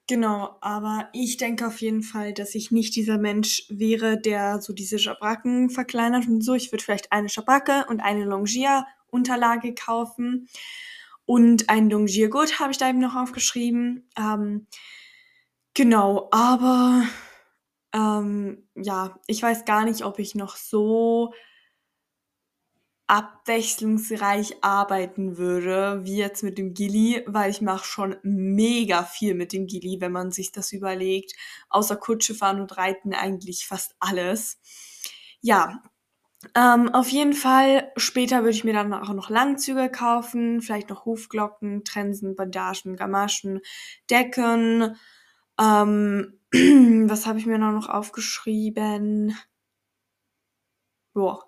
Genau, 0.06 0.60
aber 0.62 1.10
ich 1.12 1.38
denke 1.38 1.66
auf 1.66 1.82
jeden 1.82 2.04
Fall, 2.04 2.34
dass 2.34 2.54
ich 2.54 2.70
nicht 2.70 2.96
dieser 2.96 3.18
Mensch 3.18 3.66
wäre, 3.68 4.22
der 4.22 4.62
so 4.62 4.74
diese 4.74 5.00
Schabracken 5.00 5.72
verkleinert 5.72 6.28
und 6.28 6.42
so. 6.42 6.54
Ich 6.54 6.72
würde 6.72 6.84
vielleicht 6.84 7.12
eine 7.12 7.30
Schabracke 7.30 7.88
und 7.90 8.00
eine 8.00 8.26
Longier-Unterlage 8.26 9.74
kaufen. 9.74 10.48
Und 11.26 11.72
ein 11.72 11.90
Longiergurt 11.90 12.60
habe 12.60 12.72
ich 12.72 12.78
da 12.78 12.90
eben 12.90 13.00
noch 13.00 13.16
aufgeschrieben. 13.16 14.08
Ähm, 14.16 14.68
genau, 15.74 16.30
aber 16.30 17.06
ähm, 17.92 18.68
ja, 18.76 19.20
ich 19.26 19.42
weiß 19.42 19.66
gar 19.66 19.84
nicht, 19.84 20.06
ob 20.06 20.20
ich 20.20 20.36
noch 20.36 20.58
so 20.58 21.34
abwechslungsreich 23.08 24.64
arbeiten 24.64 25.38
würde, 25.38 26.02
wie 26.04 26.18
jetzt 26.18 26.44
mit 26.44 26.58
dem 26.58 26.74
Gilly, 26.74 27.24
weil 27.26 27.50
ich 27.50 27.62
mache 27.62 27.86
schon 27.86 28.18
mega 28.24 29.04
viel 29.04 29.34
mit 29.34 29.54
dem 29.54 29.66
Gilly, 29.68 29.98
wenn 30.02 30.12
man 30.12 30.32
sich 30.32 30.52
das 30.52 30.74
überlegt. 30.74 31.34
Außer 31.70 31.96
Kutsche 31.96 32.36
fahren 32.36 32.60
und 32.62 32.78
reiten 32.78 33.14
eigentlich 33.14 33.66
fast 33.66 33.96
alles. 34.00 34.60
Ja, 35.42 35.82
ähm, 36.56 36.94
auf 36.94 37.10
jeden 37.10 37.34
Fall, 37.34 37.92
später 37.98 38.40
würde 38.40 38.52
ich 38.52 38.64
mir 38.64 38.74
dann 38.74 38.94
auch 38.94 39.14
noch 39.14 39.30
Langzüge 39.30 39.90
kaufen, 39.90 40.62
vielleicht 40.62 40.90
noch 40.90 41.06
Hufglocken, 41.06 41.84
Trensen, 41.84 42.36
Bandagen, 42.36 42.96
Gamaschen, 42.96 43.62
Decken, 44.10 44.96
ähm, 45.60 46.40
was 47.10 47.26
habe 47.26 47.40
ich 47.40 47.46
mir 47.48 47.58
noch 47.58 47.90
aufgeschrieben? 47.90 49.36
Boah, 51.14 51.44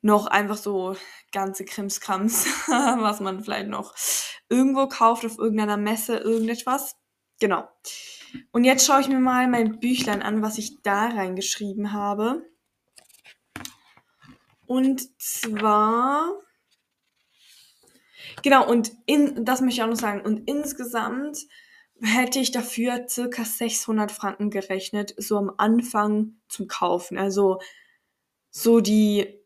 noch 0.00 0.26
einfach 0.26 0.56
so 0.56 0.96
ganze 1.32 1.64
Krimskrams, 1.64 2.46
was 2.68 3.20
man 3.20 3.42
vielleicht 3.42 3.68
noch 3.68 3.94
irgendwo 4.48 4.88
kauft 4.88 5.24
auf 5.24 5.38
irgendeiner 5.38 5.76
Messe, 5.76 6.16
irgendetwas. 6.16 6.96
Genau. 7.40 7.68
Und 8.50 8.64
jetzt 8.64 8.86
schaue 8.86 9.00
ich 9.00 9.08
mir 9.08 9.18
mal 9.18 9.48
mein 9.48 9.80
Büchlein 9.80 10.22
an, 10.22 10.42
was 10.42 10.58
ich 10.58 10.82
da 10.82 11.06
reingeschrieben 11.06 11.92
habe. 11.92 12.42
Und 14.66 15.20
zwar 15.20 16.30
genau, 18.42 18.68
und 18.68 18.92
in 19.06 19.44
das 19.44 19.60
möchte 19.60 19.80
ich 19.80 19.82
auch 19.82 19.88
noch 19.88 19.96
sagen. 19.96 20.20
Und 20.20 20.48
insgesamt 20.48 21.38
hätte 22.00 22.38
ich 22.38 22.52
dafür 22.52 23.06
circa 23.08 23.44
600 23.44 24.12
Franken 24.12 24.50
gerechnet, 24.50 25.14
so 25.16 25.38
am 25.38 25.52
Anfang 25.56 26.36
zum 26.48 26.68
Kaufen. 26.68 27.18
Also 27.18 27.60
so 28.50 28.80
die, 28.80 29.40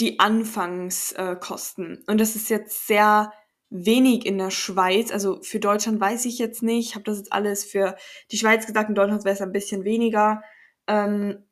die 0.00 0.20
Anfangskosten. 0.20 2.02
Und 2.06 2.20
das 2.20 2.36
ist 2.36 2.50
jetzt 2.50 2.86
sehr 2.86 3.32
wenig 3.70 4.26
in 4.26 4.38
der 4.38 4.50
Schweiz. 4.50 5.10
Also 5.10 5.40
für 5.42 5.60
Deutschland 5.60 6.00
weiß 6.00 6.24
ich 6.26 6.38
jetzt 6.38 6.62
nicht. 6.62 6.90
Ich 6.90 6.94
habe 6.94 7.04
das 7.04 7.18
jetzt 7.18 7.32
alles 7.32 7.64
für 7.64 7.96
die 8.30 8.38
Schweiz 8.38 8.66
gesagt. 8.66 8.88
In 8.88 8.94
Deutschland 8.94 9.24
wäre 9.24 9.34
es 9.34 9.40
ein 9.40 9.52
bisschen 9.52 9.84
weniger. 9.84 10.42
Ähm, 10.86 11.44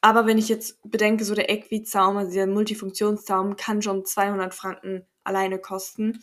aber 0.00 0.26
wenn 0.26 0.38
ich 0.38 0.48
jetzt 0.48 0.78
bedenke, 0.82 1.24
so 1.24 1.34
der 1.34 1.50
Equizaum, 1.50 2.16
also 2.16 2.32
der 2.32 2.46
Multifunktionszaum, 2.46 3.56
kann 3.56 3.82
schon 3.82 4.04
200 4.04 4.54
Franken 4.54 5.06
alleine 5.24 5.58
kosten. 5.58 6.22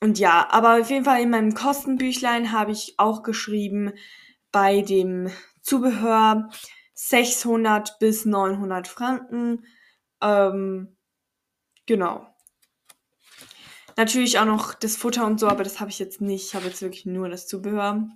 Und 0.00 0.18
ja, 0.18 0.48
aber 0.50 0.80
auf 0.80 0.90
jeden 0.90 1.04
Fall 1.04 1.22
in 1.22 1.30
meinem 1.30 1.54
Kostenbüchlein 1.54 2.52
habe 2.52 2.72
ich 2.72 2.94
auch 2.98 3.22
geschrieben, 3.22 3.92
bei 4.50 4.82
dem 4.82 5.30
Zubehör 5.62 6.50
600 6.94 7.98
bis 7.98 8.24
900 8.24 8.88
Franken. 8.88 9.64
Ähm, 10.22 10.96
genau. 11.86 12.26
Natürlich 13.96 14.38
auch 14.38 14.46
noch 14.46 14.72
das 14.72 14.96
Futter 14.96 15.26
und 15.26 15.38
so, 15.38 15.48
aber 15.48 15.64
das 15.64 15.80
habe 15.80 15.90
ich 15.90 15.98
jetzt 15.98 16.20
nicht. 16.20 16.46
Ich 16.46 16.54
habe 16.54 16.66
jetzt 16.66 16.80
wirklich 16.80 17.04
nur 17.04 17.28
das 17.28 17.46
Zubehör, 17.46 18.08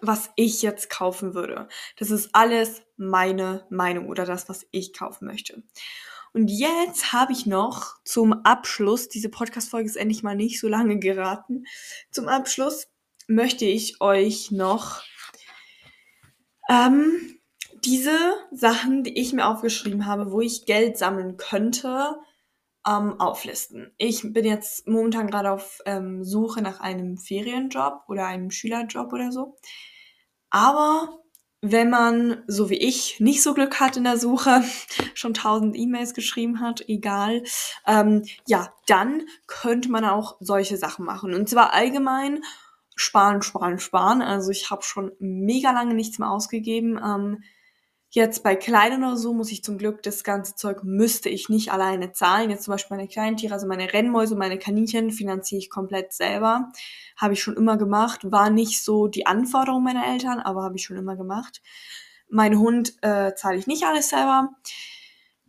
was 0.00 0.30
ich 0.36 0.62
jetzt 0.62 0.88
kaufen 0.88 1.34
würde. 1.34 1.68
Das 1.98 2.10
ist 2.10 2.30
alles 2.34 2.82
meine 2.96 3.66
Meinung 3.68 4.08
oder 4.08 4.24
das, 4.24 4.48
was 4.48 4.66
ich 4.70 4.94
kaufen 4.94 5.26
möchte. 5.26 5.62
Und 6.32 6.48
jetzt 6.48 7.12
habe 7.12 7.32
ich 7.32 7.46
noch 7.46 8.02
zum 8.04 8.32
Abschluss, 8.32 9.08
diese 9.08 9.28
Podcast-Folge 9.28 9.88
ist 9.88 9.96
endlich 9.96 10.22
mal 10.22 10.34
nicht 10.34 10.58
so 10.58 10.68
lange 10.68 10.98
geraten. 10.98 11.64
Zum 12.10 12.28
Abschluss 12.28 12.88
möchte 13.28 13.66
ich 13.66 14.00
euch 14.00 14.50
noch 14.50 15.02
ähm, 16.68 17.38
diese 17.84 18.16
Sachen, 18.50 19.04
die 19.04 19.18
ich 19.18 19.32
mir 19.32 19.46
aufgeschrieben 19.46 20.06
habe, 20.06 20.30
wo 20.30 20.40
ich 20.40 20.66
Geld 20.66 20.98
sammeln 20.98 21.36
könnte, 21.36 22.16
ähm, 22.86 23.18
auflisten. 23.20 23.92
Ich 23.98 24.22
bin 24.32 24.44
jetzt 24.44 24.86
momentan 24.86 25.28
gerade 25.28 25.50
auf 25.50 25.80
ähm, 25.86 26.24
Suche 26.24 26.62
nach 26.62 26.80
einem 26.80 27.16
Ferienjob 27.16 28.02
oder 28.08 28.26
einem 28.26 28.50
Schülerjob 28.50 29.12
oder 29.12 29.32
so. 29.32 29.56
Aber 30.50 31.20
wenn 31.62 31.88
man, 31.88 32.42
so 32.46 32.68
wie 32.68 32.76
ich, 32.76 33.20
nicht 33.20 33.42
so 33.42 33.54
Glück 33.54 33.80
hat 33.80 33.96
in 33.96 34.04
der 34.04 34.18
Suche, 34.18 34.62
schon 35.14 35.32
tausend 35.32 35.76
E-Mails 35.76 36.12
geschrieben 36.12 36.60
hat, 36.60 36.86
egal, 36.88 37.42
ähm, 37.86 38.22
ja, 38.46 38.72
dann 38.86 39.22
könnte 39.46 39.90
man 39.90 40.04
auch 40.04 40.36
solche 40.40 40.76
Sachen 40.76 41.06
machen. 41.06 41.32
Und 41.32 41.48
zwar 41.48 41.72
allgemein 41.72 42.42
sparen, 42.96 43.42
sparen, 43.42 43.78
sparen. 43.78 44.20
Also 44.20 44.50
ich 44.50 44.70
habe 44.70 44.82
schon 44.82 45.12
mega 45.18 45.72
lange 45.72 45.94
nichts 45.94 46.18
mehr 46.18 46.30
ausgegeben. 46.30 47.00
Ähm, 47.02 47.42
Jetzt 48.14 48.44
bei 48.44 48.54
Kleidern 48.54 49.02
oder 49.02 49.16
so 49.16 49.34
muss 49.34 49.50
ich 49.50 49.64
zum 49.64 49.76
Glück 49.76 50.00
das 50.04 50.22
ganze 50.22 50.54
Zeug 50.54 50.84
müsste 50.84 51.28
ich 51.28 51.48
nicht 51.48 51.72
alleine 51.72 52.12
zahlen. 52.12 52.48
Jetzt 52.48 52.62
zum 52.62 52.70
Beispiel 52.70 52.96
meine 52.96 53.08
kleinen 53.08 53.36
Tiere, 53.36 53.54
also 53.54 53.66
meine 53.66 53.92
Rennmäuse, 53.92 54.36
meine 54.36 54.56
Kaninchen 54.56 55.10
finanziere 55.10 55.58
ich 55.58 55.68
komplett 55.68 56.12
selber. 56.12 56.70
Habe 57.16 57.32
ich 57.32 57.42
schon 57.42 57.56
immer 57.56 57.76
gemacht. 57.76 58.20
War 58.22 58.50
nicht 58.50 58.84
so 58.84 59.08
die 59.08 59.26
Anforderung 59.26 59.82
meiner 59.82 60.06
Eltern, 60.06 60.38
aber 60.38 60.62
habe 60.62 60.76
ich 60.76 60.84
schon 60.84 60.96
immer 60.96 61.16
gemacht. 61.16 61.60
Mein 62.28 62.56
Hund 62.56 62.94
äh, 63.02 63.34
zahle 63.34 63.56
ich 63.56 63.66
nicht 63.66 63.82
alles 63.82 64.10
selber. 64.10 64.50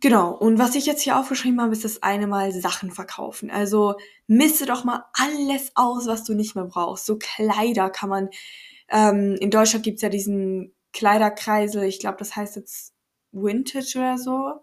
Genau, 0.00 0.36
und 0.36 0.58
was 0.58 0.74
ich 0.74 0.86
jetzt 0.86 1.02
hier 1.02 1.20
aufgeschrieben 1.20 1.60
habe, 1.60 1.70
ist 1.70 1.84
das 1.84 2.02
eine 2.02 2.26
Mal 2.26 2.50
Sachen 2.50 2.90
verkaufen. 2.90 3.48
Also 3.48 3.94
misse 4.26 4.66
doch 4.66 4.82
mal 4.82 5.04
alles 5.12 5.70
aus, 5.76 6.08
was 6.08 6.24
du 6.24 6.34
nicht 6.34 6.56
mehr 6.56 6.64
brauchst. 6.64 7.06
So 7.06 7.16
Kleider 7.16 7.90
kann 7.90 8.08
man. 8.08 8.28
Ähm, 8.88 9.36
in 9.38 9.52
Deutschland 9.52 9.84
gibt's 9.84 10.02
ja 10.02 10.08
diesen 10.08 10.75
Kleiderkreisel, 10.96 11.84
ich 11.84 12.00
glaube, 12.00 12.16
das 12.18 12.34
heißt 12.34 12.56
jetzt 12.56 12.94
Vintage 13.30 13.98
oder 13.98 14.16
so. 14.16 14.54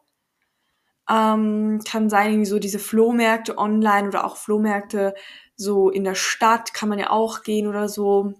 Ähm, 1.09 1.81
kann 1.85 2.09
sein, 2.09 2.31
irgendwie 2.31 2.49
so 2.49 2.59
diese 2.59 2.79
Flohmärkte 2.79 3.57
online 3.57 4.07
oder 4.07 4.25
auch 4.25 4.37
Flohmärkte 4.37 5.13
so 5.55 5.89
in 5.89 6.03
der 6.03 6.15
Stadt 6.15 6.73
kann 6.73 6.89
man 6.89 6.97
ja 6.97 7.11
auch 7.11 7.43
gehen 7.43 7.67
oder 7.67 7.87
so. 7.87 8.33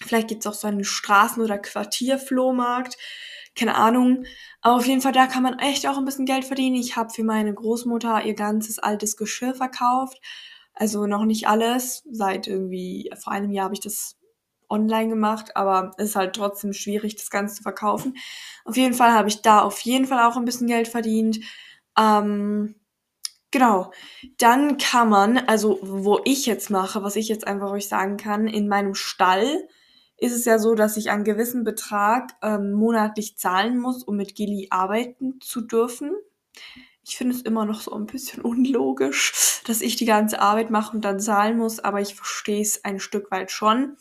Vielleicht 0.00 0.28
gibt 0.28 0.44
es 0.44 0.46
auch 0.46 0.54
so 0.54 0.66
einen 0.66 0.84
Straßen- 0.84 1.42
oder 1.42 1.58
Quartierflohmarkt. 1.58 2.96
Keine 3.54 3.76
Ahnung. 3.76 4.24
Aber 4.62 4.76
auf 4.76 4.86
jeden 4.86 5.02
Fall, 5.02 5.12
da 5.12 5.26
kann 5.26 5.42
man 5.44 5.58
echt 5.60 5.86
auch 5.86 5.98
ein 5.98 6.04
bisschen 6.04 6.26
Geld 6.26 6.44
verdienen. 6.44 6.76
Ich 6.76 6.96
habe 6.96 7.10
für 7.10 7.24
meine 7.24 7.54
Großmutter 7.54 8.24
ihr 8.24 8.34
ganzes 8.34 8.78
altes 8.78 9.16
Geschirr 9.16 9.54
verkauft. 9.54 10.20
Also 10.74 11.06
noch 11.06 11.24
nicht 11.24 11.46
alles. 11.46 12.02
Seit 12.10 12.48
irgendwie, 12.48 13.10
vor 13.22 13.32
einem 13.32 13.52
Jahr 13.52 13.66
habe 13.66 13.74
ich 13.74 13.80
das 13.80 14.16
online 14.72 15.10
gemacht, 15.10 15.56
aber 15.56 15.92
es 15.98 16.10
ist 16.10 16.16
halt 16.16 16.34
trotzdem 16.34 16.72
schwierig, 16.72 17.16
das 17.16 17.30
Ganze 17.30 17.56
zu 17.56 17.62
verkaufen. 17.62 18.16
Auf 18.64 18.76
jeden 18.76 18.94
Fall 18.94 19.12
habe 19.12 19.28
ich 19.28 19.42
da 19.42 19.60
auf 19.60 19.80
jeden 19.80 20.06
Fall 20.06 20.24
auch 20.26 20.36
ein 20.36 20.44
bisschen 20.44 20.66
Geld 20.66 20.88
verdient. 20.88 21.40
Ähm, 21.98 22.74
genau. 23.50 23.92
Dann 24.38 24.78
kann 24.78 25.08
man, 25.08 25.38
also 25.38 25.78
wo 25.82 26.20
ich 26.24 26.46
jetzt 26.46 26.70
mache, 26.70 27.02
was 27.02 27.16
ich 27.16 27.28
jetzt 27.28 27.46
einfach 27.46 27.70
euch 27.70 27.88
sagen 27.88 28.16
kann, 28.16 28.48
in 28.48 28.68
meinem 28.68 28.94
Stall 28.94 29.68
ist 30.22 30.32
es 30.32 30.44
ja 30.44 30.60
so, 30.60 30.76
dass 30.76 30.96
ich 30.96 31.10
einen 31.10 31.24
gewissen 31.24 31.64
Betrag 31.64 32.30
ähm, 32.42 32.72
monatlich 32.72 33.36
zahlen 33.36 33.78
muss, 33.78 34.04
um 34.04 34.16
mit 34.16 34.36
Gilly 34.36 34.68
arbeiten 34.70 35.40
zu 35.40 35.60
dürfen. 35.60 36.12
Ich 37.04 37.16
finde 37.16 37.34
es 37.34 37.42
immer 37.42 37.64
noch 37.64 37.80
so 37.80 37.92
ein 37.92 38.06
bisschen 38.06 38.40
unlogisch, 38.42 39.60
dass 39.66 39.80
ich 39.80 39.96
die 39.96 40.04
ganze 40.04 40.40
Arbeit 40.40 40.70
mache 40.70 40.94
und 40.94 41.04
dann 41.04 41.18
zahlen 41.18 41.58
muss, 41.58 41.80
aber 41.80 42.00
ich 42.00 42.14
verstehe 42.14 42.62
es 42.62 42.84
ein 42.84 43.00
Stück 43.00 43.32
weit 43.32 43.50
schon. 43.50 43.96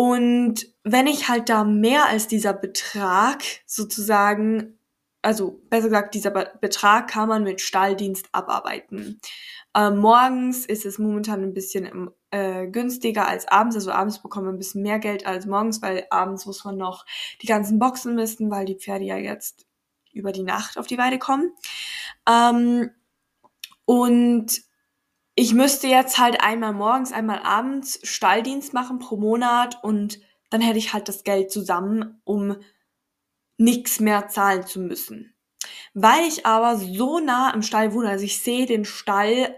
Und 0.00 0.66
wenn 0.82 1.06
ich 1.06 1.28
halt 1.28 1.50
da 1.50 1.62
mehr 1.62 2.06
als 2.06 2.26
dieser 2.26 2.54
Betrag 2.54 3.42
sozusagen, 3.66 4.78
also 5.20 5.60
besser 5.68 5.88
gesagt, 5.88 6.14
dieser 6.14 6.30
Be 6.30 6.50
Betrag 6.58 7.06
kann 7.08 7.28
man 7.28 7.44
mit 7.44 7.60
Stalldienst 7.60 8.30
abarbeiten. 8.32 9.20
Ähm, 9.76 9.98
morgens 9.98 10.64
ist 10.64 10.86
es 10.86 10.98
momentan 10.98 11.42
ein 11.42 11.52
bisschen 11.52 12.08
äh, 12.30 12.66
günstiger 12.68 13.28
als 13.28 13.46
abends. 13.46 13.76
Also 13.76 13.92
abends 13.92 14.22
bekommt 14.22 14.46
man 14.46 14.54
ein 14.54 14.58
bisschen 14.58 14.80
mehr 14.80 15.00
Geld 15.00 15.26
als 15.26 15.44
morgens, 15.44 15.82
weil 15.82 16.06
abends 16.08 16.46
muss 16.46 16.64
man 16.64 16.78
noch 16.78 17.04
die 17.42 17.46
ganzen 17.46 17.78
Boxen 17.78 18.14
misten, 18.14 18.50
weil 18.50 18.64
die 18.64 18.76
Pferde 18.76 19.04
ja 19.04 19.18
jetzt 19.18 19.66
über 20.14 20.32
die 20.32 20.44
Nacht 20.44 20.78
auf 20.78 20.86
die 20.86 20.96
Weide 20.96 21.18
kommen. 21.18 21.52
Ähm, 22.26 22.88
und 23.84 24.62
ich 25.40 25.54
müsste 25.54 25.86
jetzt 25.86 26.18
halt 26.18 26.42
einmal 26.42 26.74
morgens, 26.74 27.12
einmal 27.12 27.38
abends 27.38 27.98
Stalldienst 28.02 28.74
machen 28.74 28.98
pro 28.98 29.16
Monat 29.16 29.82
und 29.82 30.20
dann 30.50 30.60
hätte 30.60 30.76
ich 30.76 30.92
halt 30.92 31.08
das 31.08 31.24
Geld 31.24 31.50
zusammen, 31.50 32.20
um 32.24 32.56
nichts 33.56 34.00
mehr 34.00 34.28
zahlen 34.28 34.66
zu 34.66 34.80
müssen. 34.80 35.34
Weil 35.94 36.28
ich 36.28 36.44
aber 36.44 36.76
so 36.76 37.20
nah 37.20 37.54
am 37.54 37.62
Stall 37.62 37.94
wohne, 37.94 38.10
also 38.10 38.22
ich 38.22 38.42
sehe 38.42 38.66
den 38.66 38.84
Stall 38.84 39.54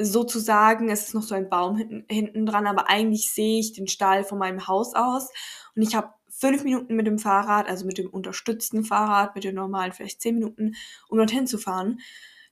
sozusagen, 0.00 0.88
es 0.88 1.08
ist 1.08 1.14
noch 1.14 1.22
so 1.22 1.34
ein 1.34 1.50
Baum 1.50 1.76
hinten, 1.76 2.06
hinten 2.08 2.46
dran, 2.46 2.66
aber 2.66 2.88
eigentlich 2.88 3.30
sehe 3.30 3.60
ich 3.60 3.74
den 3.74 3.88
Stall 3.88 4.24
von 4.24 4.38
meinem 4.38 4.66
Haus 4.66 4.94
aus 4.94 5.28
und 5.74 5.82
ich 5.82 5.94
habe 5.94 6.14
fünf 6.30 6.64
Minuten 6.64 6.96
mit 6.96 7.06
dem 7.06 7.18
Fahrrad, 7.18 7.68
also 7.68 7.84
mit 7.84 7.98
dem 7.98 8.08
unterstützten 8.08 8.84
Fahrrad, 8.84 9.34
mit 9.34 9.44
dem 9.44 9.54
normalen 9.54 9.92
vielleicht 9.92 10.22
zehn 10.22 10.36
Minuten, 10.36 10.76
um 11.10 11.18
dorthin 11.18 11.46
zu 11.46 11.58
fahren. 11.58 12.00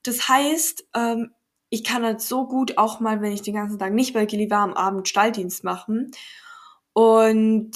Das 0.02 0.28
heißt, 0.28 0.86
ähm, 0.94 1.30
ich 1.74 1.82
kann 1.82 2.04
halt 2.04 2.20
so 2.20 2.46
gut 2.46 2.78
auch 2.78 3.00
mal, 3.00 3.20
wenn 3.20 3.32
ich 3.32 3.42
den 3.42 3.54
ganzen 3.54 3.80
Tag 3.80 3.92
nicht 3.92 4.14
bei 4.14 4.26
Gilly 4.26 4.48
war, 4.48 4.60
am 4.60 4.74
Abend 4.74 5.08
Stalldienst 5.08 5.64
machen. 5.64 6.12
Und 6.92 7.72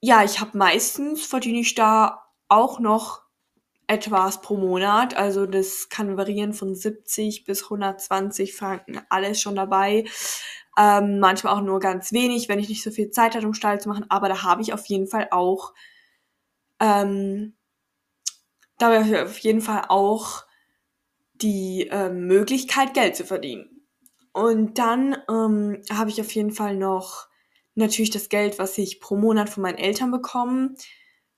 ja, 0.00 0.24
ich 0.24 0.40
habe 0.40 0.56
meistens 0.56 1.26
verdiene 1.26 1.60
ich 1.60 1.74
da 1.74 2.22
auch 2.48 2.80
noch 2.80 3.20
etwas 3.86 4.40
pro 4.40 4.56
Monat. 4.56 5.14
Also 5.14 5.44
das 5.44 5.90
kann 5.90 6.16
variieren 6.16 6.54
von 6.54 6.74
70 6.74 7.44
bis 7.44 7.64
120 7.64 8.56
Franken, 8.56 9.02
alles 9.10 9.38
schon 9.42 9.54
dabei. 9.54 10.06
Ähm, 10.78 11.18
manchmal 11.18 11.54
auch 11.54 11.60
nur 11.60 11.78
ganz 11.78 12.10
wenig, 12.10 12.48
wenn 12.48 12.58
ich 12.58 12.70
nicht 12.70 12.82
so 12.82 12.90
viel 12.90 13.10
Zeit 13.10 13.34
hatte, 13.34 13.46
um 13.46 13.52
Stall 13.52 13.82
zu 13.82 13.90
machen. 13.90 14.06
Aber 14.08 14.30
da 14.30 14.42
habe 14.42 14.62
ich 14.62 14.72
auf 14.72 14.86
jeden 14.86 15.08
Fall 15.08 15.28
auch, 15.30 15.74
ähm, 16.80 17.54
da 18.78 18.86
habe 18.86 19.06
ich 19.06 19.14
auf 19.18 19.38
jeden 19.40 19.60
Fall 19.60 19.84
auch 19.88 20.46
die 21.42 21.88
äh, 21.90 22.10
Möglichkeit, 22.10 22.94
Geld 22.94 23.16
zu 23.16 23.24
verdienen. 23.24 23.86
Und 24.32 24.78
dann 24.78 25.16
ähm, 25.28 25.82
habe 25.92 26.10
ich 26.10 26.20
auf 26.20 26.32
jeden 26.32 26.52
Fall 26.52 26.76
noch 26.76 27.28
natürlich 27.74 28.10
das 28.10 28.28
Geld, 28.28 28.58
was 28.58 28.78
ich 28.78 29.00
pro 29.00 29.16
Monat 29.16 29.50
von 29.50 29.62
meinen 29.62 29.78
Eltern 29.78 30.10
bekomme. 30.10 30.74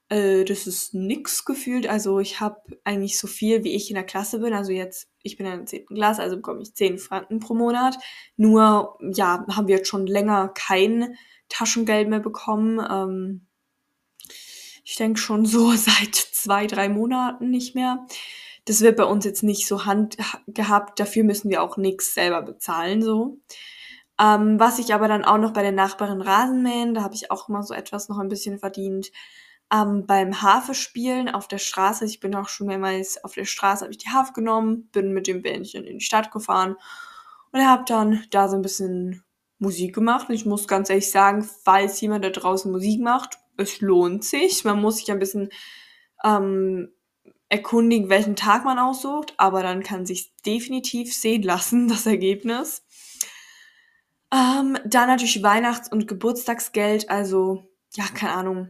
Äh, 0.09 0.45
das 0.45 0.67
ist 0.67 0.95
nix 0.95 1.45
gefühlt. 1.45 1.89
Also 1.89 2.21
ich 2.21 2.41
habe 2.41 2.61
eigentlich 2.85 3.19
so 3.19 3.27
viel, 3.27 3.65
wie 3.65 3.75
ich 3.75 3.91
in 3.91 3.95
der 3.95 4.05
Klasse 4.05 4.41
bin. 4.41 4.53
Also 4.53 4.73
jetzt, 4.73 5.09
ich 5.23 5.37
bin 5.37 5.47
in 5.47 5.59
der 5.59 5.67
10. 5.67 5.87
Klasse, 5.87 6.23
also 6.23 6.37
bekomme 6.37 6.63
ich 6.63 6.75
10 6.75 6.99
Franken 6.99 7.41
pro 7.41 7.55
Monat. 7.55 7.97
Nur, 8.37 8.99
ja, 9.01 9.45
haben 9.51 9.69
wir 9.69 9.77
jetzt 9.77 9.89
schon 9.89 10.07
länger 10.07 10.49
kein 10.55 11.17
Taschengeld 11.49 12.09
mehr 12.09 12.21
bekommen. 12.21 12.81
Ähm, 12.89 13.47
ich 14.85 14.97
denke 14.97 15.19
schon 15.19 15.47
so 15.47 15.73
seit 15.77 16.15
zwei, 16.15 16.67
drei 16.67 16.89
Monaten 16.89 17.51
nicht 17.51 17.75
mehr. 17.75 18.07
Das 18.65 18.81
wird 18.81 18.97
bei 18.97 19.05
uns 19.05 19.25
jetzt 19.25 19.43
nicht 19.43 19.67
so 19.67 19.85
handgehabt. 19.85 20.99
Dafür 20.99 21.25
müssen 21.25 21.51
wir 21.51 21.63
auch 21.63 21.77
nichts 21.77 22.15
selber 22.15 22.43
bezahlen, 22.43 23.03
so. 23.03 23.39
Ähm, 24.21 24.61
was 24.61 24.79
ich 24.79 24.95
aber 24.95 25.09
dann 25.09 25.25
auch 25.25 25.39
noch 25.39 25.53
bei 25.53 25.63
den 25.63 25.75
Nachbarin 25.75 26.21
Rasenmähen, 26.21 26.95
da 26.95 27.03
habe 27.03 27.15
ich 27.15 27.31
auch 27.31 27.49
immer 27.49 27.63
so 27.63 27.75
etwas 27.75 28.09
noch 28.09 28.19
ein 28.19 28.29
bisschen 28.29 28.59
verdient. 28.59 29.11
Ähm, 29.73 30.07
beim 30.07 30.41
Harfe-Spielen 30.41 31.29
auf 31.29 31.49
der 31.49 31.59
Straße, 31.59 32.05
ich 32.05 32.21
bin 32.21 32.35
auch 32.37 32.49
schon 32.49 32.69
mehrmals 32.69 33.23
auf 33.25 33.35
der 33.35 33.45
Straße, 33.45 33.83
habe 33.83 33.93
ich 33.93 33.99
die 33.99 34.11
Harfe 34.11 34.33
genommen, 34.33 34.89
bin 34.93 35.13
mit 35.13 35.27
dem 35.27 35.43
Bändchen 35.43 35.85
in 35.85 35.99
die 35.99 36.05
Stadt 36.05 36.31
gefahren 36.31 36.77
und 37.51 37.67
habe 37.67 37.85
dann 37.87 38.25
da 38.31 38.49
so 38.49 38.57
ein 38.57 38.63
bisschen 38.63 39.25
Musik 39.59 39.95
gemacht. 39.95 40.29
Und 40.29 40.35
ich 40.35 40.47
muss 40.47 40.69
ganz 40.69 40.91
ehrlich 40.91 41.11
sagen, 41.11 41.49
falls 41.65 42.01
jemand 42.01 42.25
da 42.25 42.31
draußen 42.31 42.71
Musik 42.71 43.01
macht, 43.01 43.39
es 43.57 43.81
lohnt 43.81 44.25
sich. 44.25 44.65
Man 44.65 44.81
muss 44.81 44.99
sich 44.99 45.11
ein 45.11 45.19
bisschen 45.19 45.49
ähm, 46.23 46.93
erkundigen, 47.49 48.09
welchen 48.09 48.37
Tag 48.37 48.65
man 48.65 48.79
aussucht, 48.79 49.35
aber 49.37 49.63
dann 49.63 49.83
kann 49.83 50.07
sich 50.07 50.35
definitiv 50.45 51.15
sehen 51.15 51.43
lassen, 51.43 51.89
das 51.89 52.07
Ergebnis. 52.07 52.85
Ähm, 54.33 54.79
dann 54.85 55.09
natürlich 55.09 55.43
Weihnachts- 55.43 55.91
und 55.91 56.09
Geburtstagsgeld, 56.09 57.09
also 57.11 57.71
ja, 57.95 58.05
keine 58.07 58.33
Ahnung. 58.33 58.69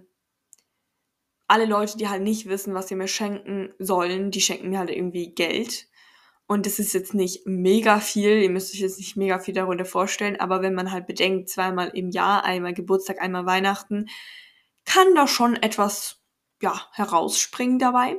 Alle 1.47 1.65
Leute, 1.67 1.97
die 1.97 2.09
halt 2.09 2.23
nicht 2.23 2.47
wissen, 2.47 2.75
was 2.75 2.89
sie 2.89 2.97
mir 2.97 3.09
schenken 3.09 3.73
sollen, 3.79 4.31
die 4.31 4.41
schenken 4.41 4.71
mir 4.71 4.79
halt 4.79 4.91
irgendwie 4.91 5.35
Geld. 5.35 5.89
Und 6.47 6.67
das 6.67 6.79
ist 6.79 6.93
jetzt 6.93 7.15
nicht 7.15 7.47
mega 7.47 8.01
viel, 8.01 8.43
ihr 8.43 8.51
müsst 8.51 8.75
euch 8.75 8.81
jetzt 8.81 8.99
nicht 8.99 9.17
mega 9.17 9.39
viel 9.39 9.55
darunter 9.55 9.87
vorstellen, 9.87 10.39
aber 10.39 10.61
wenn 10.61 10.75
man 10.75 10.93
halt 10.93 11.07
bedenkt, 11.07 11.49
zweimal 11.49 11.89
im 11.95 12.11
Jahr, 12.11 12.45
einmal 12.45 12.75
Geburtstag, 12.75 13.23
einmal 13.23 13.47
Weihnachten, 13.47 14.09
kann 14.85 15.15
da 15.15 15.27
schon 15.27 15.57
etwas, 15.57 16.21
ja, 16.61 16.87
herausspringen 16.93 17.79
dabei. 17.79 18.17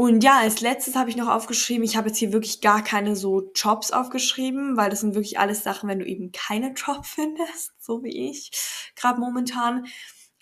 Und 0.00 0.24
ja, 0.24 0.38
als 0.38 0.62
letztes 0.62 0.96
habe 0.96 1.10
ich 1.10 1.16
noch 1.16 1.28
aufgeschrieben, 1.28 1.84
ich 1.84 1.94
habe 1.94 2.08
jetzt 2.08 2.16
hier 2.16 2.32
wirklich 2.32 2.62
gar 2.62 2.82
keine 2.82 3.16
so 3.16 3.52
Jobs 3.54 3.90
aufgeschrieben, 3.90 4.78
weil 4.78 4.88
das 4.88 5.00
sind 5.00 5.14
wirklich 5.14 5.38
alles 5.38 5.62
Sachen, 5.62 5.90
wenn 5.90 5.98
du 5.98 6.06
eben 6.06 6.32
keine 6.32 6.72
Job 6.72 7.04
findest, 7.04 7.72
so 7.78 8.02
wie 8.02 8.30
ich, 8.30 8.50
gerade 8.96 9.20
momentan. 9.20 9.84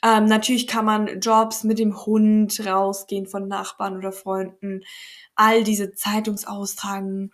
Ähm, 0.04 0.26
natürlich 0.26 0.68
kann 0.68 0.84
man 0.84 1.18
Jobs 1.18 1.64
mit 1.64 1.80
dem 1.80 2.06
Hund 2.06 2.64
rausgehen 2.64 3.26
von 3.26 3.48
Nachbarn 3.48 3.96
oder 3.96 4.12
Freunden. 4.12 4.82
All 5.34 5.64
diese 5.64 5.90
Zeitungsaustragen 5.90 7.32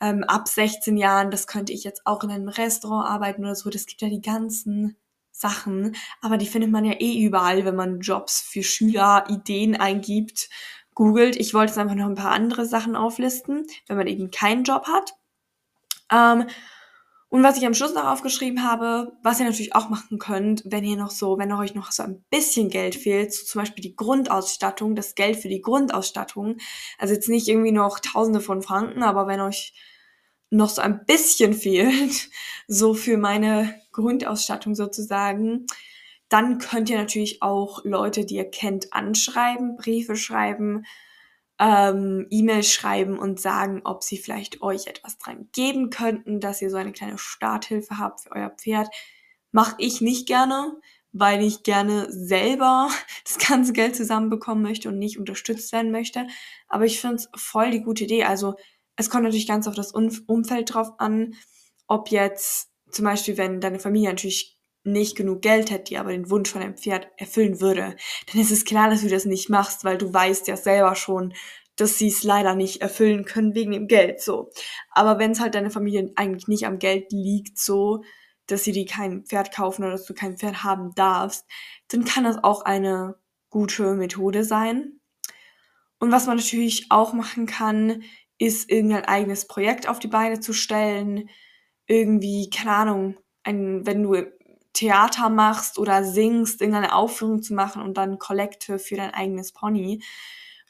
ähm, 0.00 0.22
ab 0.22 0.46
16 0.46 0.96
Jahren, 0.96 1.32
das 1.32 1.48
könnte 1.48 1.72
ich 1.72 1.82
jetzt 1.82 2.06
auch 2.06 2.22
in 2.22 2.30
einem 2.30 2.50
Restaurant 2.50 3.08
arbeiten 3.08 3.42
oder 3.42 3.56
so. 3.56 3.68
Das 3.68 3.86
gibt 3.86 4.00
ja 4.00 4.08
die 4.08 4.20
ganzen 4.20 4.96
Sachen, 5.32 5.96
aber 6.20 6.36
die 6.36 6.46
findet 6.46 6.70
man 6.70 6.84
ja 6.84 6.92
eh 7.00 7.20
überall, 7.20 7.64
wenn 7.64 7.74
man 7.74 7.98
Jobs 7.98 8.40
für 8.40 8.62
Schüler, 8.62 9.24
Ideen 9.28 9.74
eingibt 9.74 10.48
googelt. 10.94 11.36
Ich 11.36 11.54
wollte 11.54 11.70
jetzt 11.70 11.78
einfach 11.78 11.94
noch 11.94 12.06
ein 12.06 12.14
paar 12.14 12.32
andere 12.32 12.66
Sachen 12.66 12.96
auflisten, 12.96 13.66
wenn 13.86 13.96
man 13.96 14.06
eben 14.06 14.30
keinen 14.30 14.64
Job 14.64 14.86
hat. 14.86 15.14
Ähm, 16.10 16.46
und 17.34 17.42
was 17.42 17.56
ich 17.56 17.66
am 17.66 17.74
Schluss 17.74 17.94
noch 17.94 18.04
aufgeschrieben 18.04 18.62
habe, 18.62 19.12
was 19.24 19.40
ihr 19.40 19.46
natürlich 19.46 19.74
auch 19.74 19.88
machen 19.88 20.20
könnt, 20.20 20.62
wenn 20.66 20.84
ihr 20.84 20.96
noch 20.96 21.10
so, 21.10 21.36
wenn 21.36 21.50
euch 21.52 21.74
noch 21.74 21.90
so 21.90 22.04
ein 22.04 22.24
bisschen 22.30 22.68
Geld 22.68 22.94
fehlt, 22.94 23.34
so 23.34 23.44
zum 23.44 23.60
Beispiel 23.60 23.82
die 23.82 23.96
Grundausstattung, 23.96 24.94
das 24.94 25.16
Geld 25.16 25.38
für 25.38 25.48
die 25.48 25.60
Grundausstattung, 25.60 26.58
also 26.96 27.12
jetzt 27.12 27.28
nicht 27.28 27.48
irgendwie 27.48 27.72
noch 27.72 27.98
Tausende 27.98 28.40
von 28.40 28.62
Franken, 28.62 29.02
aber 29.02 29.26
wenn 29.26 29.40
euch 29.40 29.74
noch 30.50 30.68
so 30.68 30.80
ein 30.80 31.04
bisschen 31.06 31.54
fehlt, 31.54 32.28
so 32.68 32.94
für 32.94 33.16
meine 33.16 33.74
Grundausstattung 33.90 34.76
sozusagen, 34.76 35.66
dann 36.28 36.58
könnt 36.58 36.90
ihr 36.90 36.98
natürlich 36.98 37.42
auch 37.42 37.84
Leute, 37.84 38.24
die 38.24 38.36
ihr 38.36 38.50
kennt, 38.50 38.92
anschreiben, 38.92 39.76
Briefe 39.76 40.16
schreiben, 40.16 40.84
ähm, 41.58 42.26
E-Mails 42.30 42.72
schreiben 42.72 43.18
und 43.18 43.40
sagen, 43.40 43.82
ob 43.84 44.02
sie 44.02 44.18
vielleicht 44.18 44.62
euch 44.62 44.86
etwas 44.86 45.18
dran 45.18 45.48
geben 45.52 45.90
könnten, 45.90 46.40
dass 46.40 46.60
ihr 46.60 46.70
so 46.70 46.76
eine 46.76 46.92
kleine 46.92 47.18
Starthilfe 47.18 47.98
habt 47.98 48.22
für 48.22 48.32
euer 48.32 48.50
Pferd. 48.50 48.88
Mache 49.52 49.76
ich 49.78 50.00
nicht 50.00 50.26
gerne, 50.26 50.76
weil 51.12 51.44
ich 51.44 51.62
gerne 51.62 52.10
selber 52.10 52.90
das 53.24 53.38
ganze 53.38 53.72
Geld 53.72 53.94
zusammenbekommen 53.94 54.62
möchte 54.62 54.88
und 54.88 54.98
nicht 54.98 55.18
unterstützt 55.18 55.72
werden 55.72 55.92
möchte. 55.92 56.26
Aber 56.68 56.84
ich 56.84 57.00
finde 57.00 57.16
es 57.16 57.28
voll 57.36 57.70
die 57.70 57.82
gute 57.82 58.04
Idee. 58.04 58.24
Also 58.24 58.54
es 58.96 59.10
kommt 59.10 59.24
natürlich 59.24 59.46
ganz 59.46 59.66
auf 59.68 59.74
das 59.74 59.92
Umfeld 59.92 60.74
drauf 60.74 60.92
an, 60.98 61.34
ob 61.86 62.10
jetzt 62.10 62.70
zum 62.90 63.04
Beispiel, 63.04 63.36
wenn 63.36 63.60
deine 63.60 63.80
Familie 63.80 64.08
natürlich 64.08 64.53
nicht 64.84 65.16
genug 65.16 65.42
Geld 65.42 65.70
hätte, 65.70 65.84
die 65.84 65.98
aber 65.98 66.12
den 66.12 66.30
Wunsch 66.30 66.50
von 66.50 66.60
deinem 66.60 66.76
Pferd 66.76 67.08
erfüllen 67.16 67.60
würde, 67.60 67.96
dann 68.30 68.40
ist 68.40 68.50
es 68.50 68.64
klar, 68.64 68.90
dass 68.90 69.02
du 69.02 69.08
das 69.08 69.24
nicht 69.24 69.48
machst, 69.48 69.84
weil 69.84 69.98
du 69.98 70.12
weißt 70.12 70.46
ja 70.46 70.56
selber 70.56 70.94
schon, 70.94 71.34
dass 71.76 71.98
sie 71.98 72.08
es 72.08 72.22
leider 72.22 72.54
nicht 72.54 72.82
erfüllen 72.82 73.24
können 73.24 73.54
wegen 73.54 73.72
dem 73.72 73.88
Geld, 73.88 74.20
so. 74.20 74.50
Aber 74.90 75.18
wenn 75.18 75.32
es 75.32 75.40
halt 75.40 75.54
deine 75.54 75.70
Familie 75.70 76.12
eigentlich 76.16 76.46
nicht 76.48 76.66
am 76.66 76.78
Geld 76.78 77.10
liegt, 77.10 77.58
so, 77.58 78.04
dass 78.46 78.64
sie 78.64 78.72
dir 78.72 78.86
kein 78.86 79.24
Pferd 79.24 79.52
kaufen 79.52 79.82
oder 79.82 79.92
dass 79.92 80.04
du 80.04 80.14
kein 80.14 80.36
Pferd 80.36 80.62
haben 80.62 80.94
darfst, 80.94 81.46
dann 81.88 82.04
kann 82.04 82.24
das 82.24 82.42
auch 82.44 82.62
eine 82.62 83.16
gute 83.50 83.94
Methode 83.94 84.44
sein. 84.44 85.00
Und 85.98 86.12
was 86.12 86.26
man 86.26 86.36
natürlich 86.36 86.86
auch 86.90 87.12
machen 87.12 87.46
kann, 87.46 88.02
ist 88.38 88.70
irgendein 88.70 89.04
eigenes 89.04 89.46
Projekt 89.46 89.88
auf 89.88 89.98
die 89.98 90.08
Beine 90.08 90.40
zu 90.40 90.52
stellen. 90.52 91.30
Irgendwie, 91.86 92.50
keine 92.50 92.72
Ahnung, 92.72 93.16
ein, 93.42 93.86
wenn 93.86 94.02
du 94.02 94.14
Theater 94.74 95.30
machst 95.30 95.78
oder 95.78 96.04
singst, 96.04 96.60
irgendeine 96.60 96.94
Aufführung 96.94 97.42
zu 97.42 97.54
machen 97.54 97.80
und 97.80 97.96
dann 97.96 98.18
Kollekte 98.18 98.78
für 98.78 98.96
dein 98.96 99.14
eigenes 99.14 99.52
Pony 99.52 100.02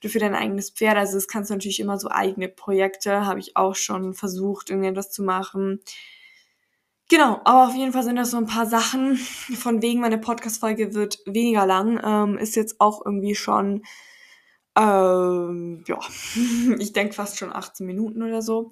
oder 0.01 0.11
für 0.11 0.19
dein 0.19 0.35
eigenes 0.35 0.71
Pferd. 0.71 0.97
Also 0.97 1.15
das 1.15 1.27
kannst 1.27 1.51
du 1.51 1.55
natürlich 1.55 1.81
immer 1.81 1.99
so 1.99 2.11
eigene 2.11 2.49
Projekte, 2.49 3.27
habe 3.27 3.41
ich 3.41 3.57
auch 3.57 3.75
schon 3.75 4.15
versucht, 4.15 4.71
irgendetwas 4.71 5.11
zu 5.11 5.23
machen. 5.23 5.81
Genau, 7.09 7.41
aber 7.45 7.69
auf 7.69 7.75
jeden 7.75 7.93
Fall 7.93 8.03
sind 8.03 8.17
das 8.17 8.31
so 8.31 8.37
ein 8.37 8.47
paar 8.47 8.67
Sachen. 8.67 9.17
Von 9.17 9.83
wegen, 9.83 10.01
meine 10.01 10.19
Podcast-Folge 10.19 10.95
wird 10.95 11.19
weniger 11.27 11.67
lang. 11.67 12.01
Ähm, 12.03 12.39
ist 12.39 12.57
jetzt 12.57 12.81
auch 12.81 13.05
irgendwie 13.05 13.35
schon, 13.35 13.85
ähm, 14.77 15.85
ja, 15.87 15.99
ich 16.79 16.93
denke 16.93 17.15
fast 17.15 17.39
schon 17.39 17.53
18 17.53 17.87
Minuten 17.87 18.23
oder 18.23 18.43
so. 18.43 18.71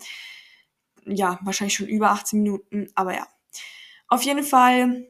Ja, 1.05 1.39
wahrscheinlich 1.43 1.75
schon 1.75 1.89
über 1.89 2.11
18 2.11 2.43
Minuten, 2.43 2.89
aber 2.95 3.15
ja. 3.15 3.27
Auf 4.09 4.23
jeden 4.23 4.45
Fall 4.45 5.07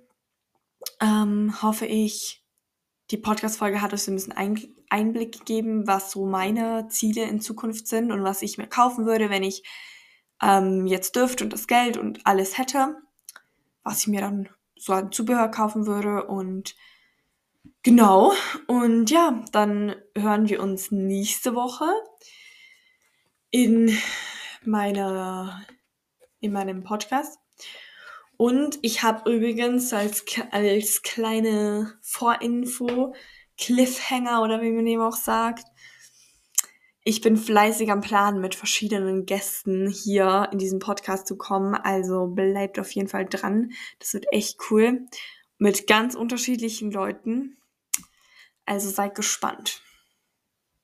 ähm, 1.01 1.63
hoffe 1.63 1.87
ich, 1.87 2.43
die 3.11 3.17
Podcast-Folge 3.19 3.83
hat 3.83 3.93
euch 3.93 4.03
so 4.03 4.11
ein 4.11 4.15
bisschen 4.15 4.73
Einblick 4.89 5.39
gegeben, 5.39 5.87
was 5.87 6.11
so 6.11 6.27
meine 6.27 6.89
Ziele 6.89 7.25
in 7.25 7.41
Zukunft 7.41 7.87
sind 7.87 8.11
und 8.11 8.23
was 8.25 8.43
ich 8.43 8.59
mir 8.59 8.67
kaufen 8.67 9.05
würde, 9.07 9.29
wenn 9.29 9.43
ich 9.43 9.63
ähm, 10.43 10.87
jetzt 10.87 11.17
dürfte 11.17 11.45
und 11.45 11.53
das 11.53 11.67
Geld 11.67 11.97
und 11.97 12.27
alles 12.27 12.59
hätte, 12.59 12.97
was 13.83 14.01
ich 14.01 14.09
mir 14.09 14.21
dann 14.21 14.49
so 14.77 14.93
an 14.93 15.13
Zubehör 15.13 15.49
kaufen 15.49 15.87
würde 15.87 16.27
und 16.27 16.75
genau. 17.83 18.33
Und 18.67 19.11
ja, 19.11 19.45
dann 19.53 19.95
hören 20.17 20.49
wir 20.49 20.63
uns 20.63 20.91
nächste 20.91 21.55
Woche 21.55 21.87
in 23.51 23.97
meiner 24.65 25.65
in 26.41 26.53
meinem 26.53 26.83
Podcast. 26.83 27.39
Und 28.43 28.81
ich 28.83 29.05
habe 29.05 29.33
übrigens 29.33 29.93
als, 29.93 30.25
als 30.51 31.03
kleine 31.03 31.97
Vorinfo, 32.01 33.15
Cliffhanger 33.57 34.43
oder 34.43 34.61
wie 34.61 34.73
man 34.73 34.85
eben 34.85 35.01
auch 35.01 35.15
sagt, 35.15 35.65
ich 37.05 37.21
bin 37.21 37.37
fleißig 37.37 37.93
am 37.93 38.01
Plan, 38.01 38.41
mit 38.41 38.57
verschiedenen 38.57 39.27
Gästen 39.27 39.89
hier 39.89 40.49
in 40.51 40.59
diesen 40.59 40.81
Podcast 40.81 41.29
zu 41.29 41.37
kommen. 41.37 41.77
Also 41.77 42.27
bleibt 42.27 42.81
auf 42.81 42.91
jeden 42.91 43.07
Fall 43.07 43.27
dran. 43.27 43.71
Das 44.01 44.13
wird 44.13 44.27
echt 44.33 44.59
cool. 44.73 45.07
Mit 45.59 45.87
ganz 45.87 46.17
unterschiedlichen 46.17 46.91
Leuten. 46.91 47.59
Also 48.67 48.91
seid 48.91 49.15
gespannt. 49.15 49.83